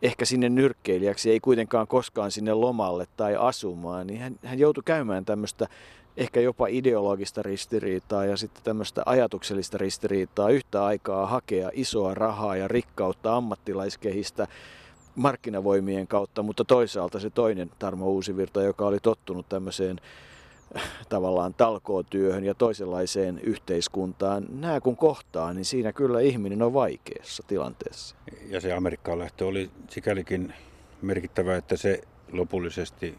ehkä 0.02 0.26
sinne 0.26 0.50
nyrkkeilijäksi 0.50 1.32
ei 1.32 1.40
kuitenkaan 1.40 1.88
koskaan 1.88 2.32
sinne 2.32 2.54
lomalle 2.54 3.08
tai 3.18 3.36
asumaan, 3.36 4.08
niin 4.08 4.20
hän, 4.20 4.36
hän 4.46 4.60
joutui 4.60 4.84
käymään 4.86 5.26
tämmöistä 5.26 5.68
ehkä 6.18 6.40
jopa 6.40 6.68
ideologista 6.68 7.44
ristiriitaa 7.44 8.26
ja 8.26 8.38
sitten 8.38 8.64
tämmöistä 8.64 9.04
ajatuksellista 9.06 9.78
ristiriitaa 9.78 10.50
yhtä 10.50 10.86
aikaa 10.86 11.28
hakea 11.28 11.70
isoa 11.74 12.14
rahaa 12.14 12.56
ja 12.56 12.68
rikkautta 12.68 13.36
ammattilaiskehistä 13.36 14.48
markkinavoimien 15.16 16.08
kautta, 16.08 16.44
mutta 16.44 16.66
toisaalta 16.66 17.20
se 17.20 17.30
toinen 17.30 17.72
Tarmo 17.80 18.10
Uusivirta, 18.10 18.64
joka 18.64 18.86
oli 18.86 19.00
tottunut 19.00 19.50
tämmöiseen 19.50 20.02
äh, 20.76 20.84
tavallaan 21.10 21.54
talkootyöhön 21.54 22.44
ja 22.44 22.54
toisenlaiseen 22.54 23.40
yhteiskuntaan, 23.40 24.46
nämä 24.50 24.82
kun 24.82 24.98
kohtaa, 24.98 25.54
niin 25.54 25.66
siinä 25.66 25.94
kyllä 25.94 26.20
ihminen 26.20 26.62
on 26.62 26.74
vaikeassa 26.74 27.44
tilanteessa. 27.48 28.16
Ja 28.48 28.62
se 28.62 28.74
Amerikkaan 28.74 29.20
lähtö 29.20 29.46
oli 29.46 29.70
sikälikin 29.90 30.54
merkittävä, 31.02 31.56
että 31.56 31.78
se 31.78 32.02
lopullisesti 32.32 33.16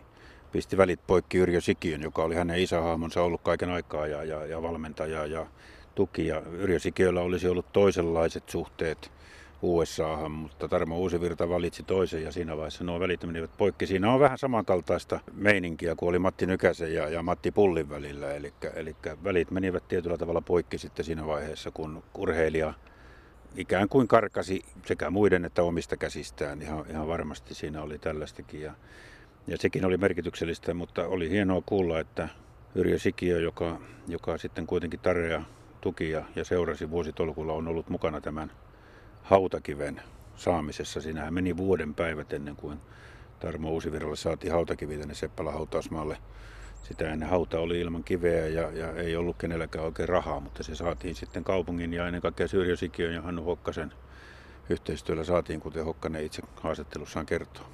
pisti 0.53 0.77
välit 0.77 1.01
poikki 1.07 1.39
Yrjö 1.39 1.61
Sikiön, 1.61 2.03
joka 2.03 2.23
oli 2.23 2.35
hänen 2.35 2.59
isähahmonsa 2.59 3.23
ollut 3.23 3.41
kaiken 3.43 3.71
aikaa 3.71 4.07
ja, 4.07 4.25
ja, 4.25 4.47
ja 4.47 4.63
valmentaja 4.63 5.27
ja 5.27 5.47
tuki. 5.95 6.27
Ja 6.27 6.43
Yrjö 6.53 6.79
Sikiöllä 6.79 7.21
olisi 7.21 7.49
ollut 7.49 7.73
toisenlaiset 7.73 8.49
suhteet 8.49 9.11
USAhan, 9.63 10.31
mutta 10.31 10.69
Tarmo 10.69 10.99
Uusivirta 10.99 11.49
valitsi 11.49 11.83
toisen 11.83 12.23
ja 12.23 12.33
siinä 12.33 12.57
vaiheessa 12.57 12.85
nuo 12.85 13.01
välit 13.01 13.25
menivät 13.25 13.51
poikki. 13.57 13.87
Siinä 13.87 14.13
on 14.13 14.21
vähän 14.21 14.39
samankaltaista 14.39 15.21
meininkiä 15.33 15.95
kuin 15.95 16.09
oli 16.09 16.19
Matti 16.19 16.47
Nykäsen 16.47 16.95
ja, 16.95 17.09
ja 17.09 17.23
Matti 17.23 17.51
Pullin 17.51 17.91
välillä, 17.91 18.33
eli, 18.33 18.53
eli 18.75 18.97
välit 19.25 19.51
menivät 19.51 19.89
tietyllä 19.89 20.19
tavalla 20.19 20.41
poikki 20.41 20.79
sitten 20.79 21.05
siinä 21.05 21.27
vaiheessa, 21.27 21.71
kun 21.71 22.03
urheilija 22.15 22.75
ikään 23.57 23.89
kuin 23.89 24.09
karkasi 24.09 24.65
sekä 24.87 25.11
muiden 25.11 25.45
että 25.45 25.63
omista 25.63 25.97
käsistään. 25.97 26.63
Ihan, 26.63 26.85
ihan 26.91 27.09
varmasti 27.09 27.55
siinä 27.55 27.83
oli 27.83 27.99
tällaistakin 27.99 28.61
ja, 28.61 28.75
ja 29.47 29.57
sekin 29.59 29.85
oli 29.85 29.97
merkityksellistä, 29.97 30.75
mutta 30.75 31.07
oli 31.07 31.31
hienoa 31.31 31.63
kuulla, 31.67 32.01
että 32.01 32.29
Yrjö 32.75 32.99
Sikiö, 32.99 33.41
joka, 33.41 33.81
joka 34.09 34.39
sitten 34.39 34.67
kuitenkin 34.67 35.01
Tarea 35.01 35.43
tuki 35.81 36.11
ja, 36.11 36.25
ja 36.37 36.45
seurasi 36.45 36.91
vuositolkulla, 36.91 37.53
on 37.53 37.69
ollut 37.69 37.89
mukana 37.89 38.21
tämän 38.21 38.51
hautakiven 39.25 40.03
saamisessa. 40.37 41.01
Siinähän 41.01 41.35
meni 41.35 41.57
vuoden 41.57 41.95
päivät 41.95 42.33
ennen 42.33 42.57
kuin 42.57 42.79
Tarmo 43.41 43.71
Uusivirralle 43.71 44.17
saatiin 44.17 44.53
hautakivi 44.53 44.99
tänne 44.99 45.15
Seppälä 45.15 45.53
hautausmaalle. 45.53 46.19
Sitä 46.83 47.13
ennen 47.13 47.29
hauta 47.29 47.61
oli 47.61 47.81
ilman 47.81 48.05
kiveä 48.05 48.47
ja, 48.47 48.71
ja 48.71 48.93
ei 48.93 49.17
ollut 49.17 49.37
kenelläkään 49.37 49.85
oikein 49.85 50.09
rahaa, 50.09 50.41
mutta 50.41 50.63
se 50.63 50.75
saatiin 50.75 51.15
sitten 51.15 51.45
kaupungin 51.45 51.93
ja 51.93 52.07
ennen 52.07 52.23
kaikkea 52.23 52.49
Syrjö 52.49 52.77
Sikiön 52.77 53.15
ja 53.15 53.23
Hannu 53.23 53.45
Hokkasen 53.45 53.93
yhteistyöllä 54.71 55.25
saatiin, 55.25 55.61
kuten 55.61 55.85
Hokkanen 55.85 56.25
itse 56.25 56.43
haastattelussaan 56.57 57.27
kertoo. 57.27 57.65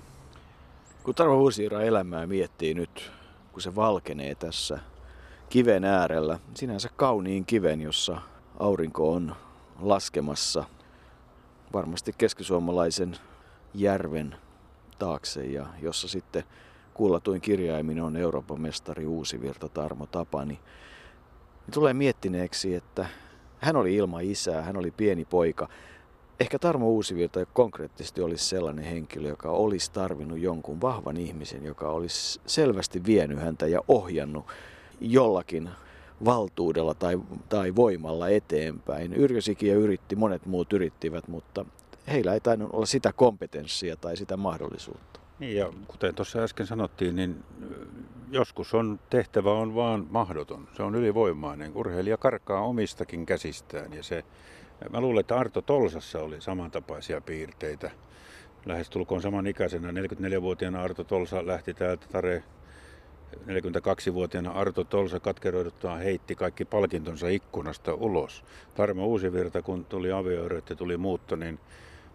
Kun 1.03 1.15
Tarvo 1.15 1.37
Uusiira 1.37 1.83
elämää 1.83 2.27
miettii 2.27 2.75
nyt, 2.75 3.13
kun 3.53 3.63
se 3.63 3.75
valkenee 3.75 4.35
tässä 4.35 4.79
kiven 5.49 5.85
äärellä, 5.85 6.39
sinänsä 6.55 6.89
kauniin 6.97 7.47
kiven, 7.47 7.81
jossa 7.81 8.21
aurinko 8.59 9.13
on 9.13 9.37
laskemassa– 9.81 10.65
varmasti 11.73 12.15
keskisuomalaisen 12.19 13.17
järven 13.75 14.35
taakse 14.99 15.45
ja 15.45 15.67
jossa 15.83 16.09
sitten 16.09 16.45
kuullatuin 16.95 17.41
kirjaimin 17.41 18.01
on 18.01 18.17
Euroopan 18.17 18.61
mestari 18.61 19.07
Uusivirta 19.07 19.69
Tarmo 19.69 20.07
Tapani. 20.07 20.55
Niin 20.55 21.75
tulee 21.75 21.95
miettineeksi, 21.95 22.75
että 22.75 23.07
hän 23.59 23.77
oli 23.77 23.95
ilma 23.95 24.21
isää, 24.21 24.63
hän 24.63 24.77
oli 24.77 24.91
pieni 24.91 25.25
poika. 25.25 25.69
Ehkä 26.41 26.59
Tarmo 26.59 26.89
Uusivirta 26.89 27.47
konkreettisesti 27.47 28.21
olisi 28.21 28.45
sellainen 28.45 28.85
henkilö, 28.85 29.29
joka 29.29 29.51
olisi 29.51 29.93
tarvinnut 29.93 30.39
jonkun 30.39 30.81
vahvan 30.81 31.17
ihmisen, 31.17 31.65
joka 31.65 31.89
olisi 31.89 32.41
selvästi 32.47 33.05
vienyt 33.05 33.41
häntä 33.41 33.67
ja 33.67 33.81
ohjannut 33.89 34.47
jollakin 35.01 35.71
valtuudella 36.25 36.95
tai, 36.95 37.21
tai 37.49 37.75
voimalla 37.77 38.29
eteenpäin. 38.29 39.13
Ja 39.61 39.75
yritti, 39.75 40.17
monet 40.17 40.47
muut 40.47 40.73
yrittivät, 40.73 41.29
mutta 41.29 41.65
heillä 42.09 42.35
ei 42.35 42.41
tainnut 42.41 42.71
olla 42.73 42.87
sitä 42.87 43.13
kompetenssia 43.13 43.97
tai 43.97 44.17
sitä 44.17 44.37
mahdollisuutta. 44.37 45.21
Niin 45.39 45.57
ja 45.57 45.73
kuten 45.89 46.15
tuossa 46.15 46.39
äsken 46.39 46.67
sanottiin, 46.67 47.17
niin 47.17 47.45
joskus 48.31 48.75
on 48.75 49.01
tehtävä 49.11 49.53
on 49.53 49.75
vaan 49.75 50.07
mahdoton. 50.11 50.69
Se 50.77 50.83
on 50.83 50.95
ylivoimainen. 50.95 51.73
Urheilija 51.75 52.17
karkaa 52.17 52.61
omistakin 52.61 53.27
käsistään 53.27 53.93
ja 53.93 54.03
se, 54.03 54.25
mä 54.91 55.01
luulen, 55.01 55.21
että 55.21 55.39
Arto 55.39 55.63
Tolsassa 55.63 56.19
oli 56.19 56.41
samantapaisia 56.41 57.21
piirteitä. 57.21 57.91
Lähestulkoon 58.67 59.23
samanikäisenä 59.23 59.91
44-vuotiaana 59.91 60.83
Arto 60.83 61.05
Tolsa 61.05 61.47
lähti 61.47 61.75
täältä 61.75 62.07
Tare 62.13 62.43
42-vuotiaana 63.37 64.51
Arto 64.51 64.85
Tolsa 64.85 65.21
katkeroiduttaan 65.21 66.01
heitti 66.01 66.35
kaikki 66.35 66.65
palkintonsa 66.65 67.29
ikkunasta 67.29 67.95
ulos. 67.95 68.45
Tarmo 68.75 69.07
Uusivirta, 69.07 69.63
kun 69.63 69.85
tuli 69.85 70.13
avioerot 70.13 70.71
ja 70.71 70.77
tuli 70.77 70.97
muutto, 70.97 71.37
niin 71.37 71.59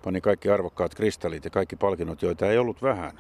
pani 0.04 0.22
kaikki 0.22 0.50
arvokkaat 0.50 0.96
kristallit 0.96 1.46
ja 1.46 1.52
kaikki 1.52 1.76
palkinnot, 1.76 2.22
joita 2.22 2.52
ei 2.52 2.58
ollut 2.58 2.82
vähän. 2.82 3.20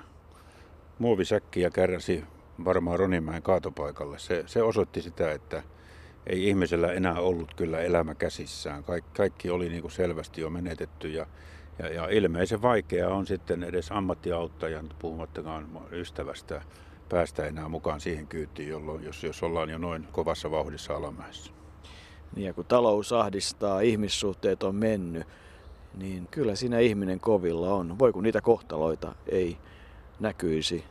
Muovisäkki 0.99 1.61
ja 1.61 1.71
kärräsi 1.71 2.23
varmaan 2.65 2.99
Ronimäen 2.99 3.41
kaatopaikalle. 3.41 4.19
Se, 4.19 4.43
se 4.45 4.63
osoitti 4.63 5.01
sitä, 5.01 5.31
että 5.31 5.63
ei 6.27 6.47
ihmisellä 6.47 6.93
enää 6.93 7.19
ollut 7.19 7.53
kyllä 7.53 7.81
elämä 7.81 8.15
käsissään. 8.15 8.83
Kaik, 8.83 9.13
kaikki 9.13 9.49
oli 9.49 9.69
niin 9.69 9.81
kuin 9.81 9.91
selvästi 9.91 10.41
jo 10.41 10.49
menetetty 10.49 11.09
ja, 11.09 11.25
ja, 11.79 11.87
ja 11.93 12.07
ilmeisen 12.09 12.61
vaikeaa 12.61 13.13
on 13.13 13.27
sitten 13.27 13.63
edes 13.63 13.91
ammattiauttajan, 13.91 14.89
puhumattakaan 14.99 15.67
ystävästä, 15.91 16.61
päästä 17.09 17.45
enää 17.45 17.69
mukaan 17.69 18.01
siihen 18.01 18.27
kyytiin, 18.27 18.69
jolloin, 18.69 19.03
jos, 19.03 19.23
jos 19.23 19.43
ollaan 19.43 19.69
jo 19.69 19.77
noin 19.77 20.07
kovassa 20.11 20.51
vauhdissa 20.51 20.95
alamäessä. 20.95 21.51
Niin 22.35 22.45
ja 22.45 22.53
kun 22.53 22.65
talous 22.65 23.13
ahdistaa, 23.13 23.79
ihmissuhteet 23.81 24.63
on 24.63 24.75
mennyt, 24.75 25.27
niin 25.93 26.27
kyllä 26.31 26.55
siinä 26.55 26.79
ihminen 26.79 27.19
kovilla 27.19 27.73
on. 27.73 27.99
Voi 27.99 28.13
kun 28.13 28.23
niitä 28.23 28.41
kohtaloita 28.41 29.15
ei 29.27 29.57
näkyisi 30.19 30.83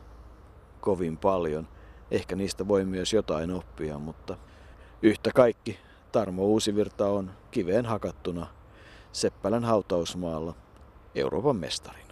kovin 0.81 1.17
paljon. 1.17 1.67
Ehkä 2.11 2.35
niistä 2.35 2.67
voi 2.67 2.85
myös 2.85 3.13
jotain 3.13 3.51
oppia, 3.51 3.99
mutta 3.99 4.37
yhtä 5.01 5.31
kaikki 5.35 5.79
Tarmo 6.11 6.43
Uusivirta 6.43 7.07
on 7.07 7.31
kiveen 7.51 7.85
hakattuna 7.85 8.47
Seppälän 9.11 9.63
hautausmaalla 9.63 10.53
Euroopan 11.15 11.55
mestari. 11.55 12.04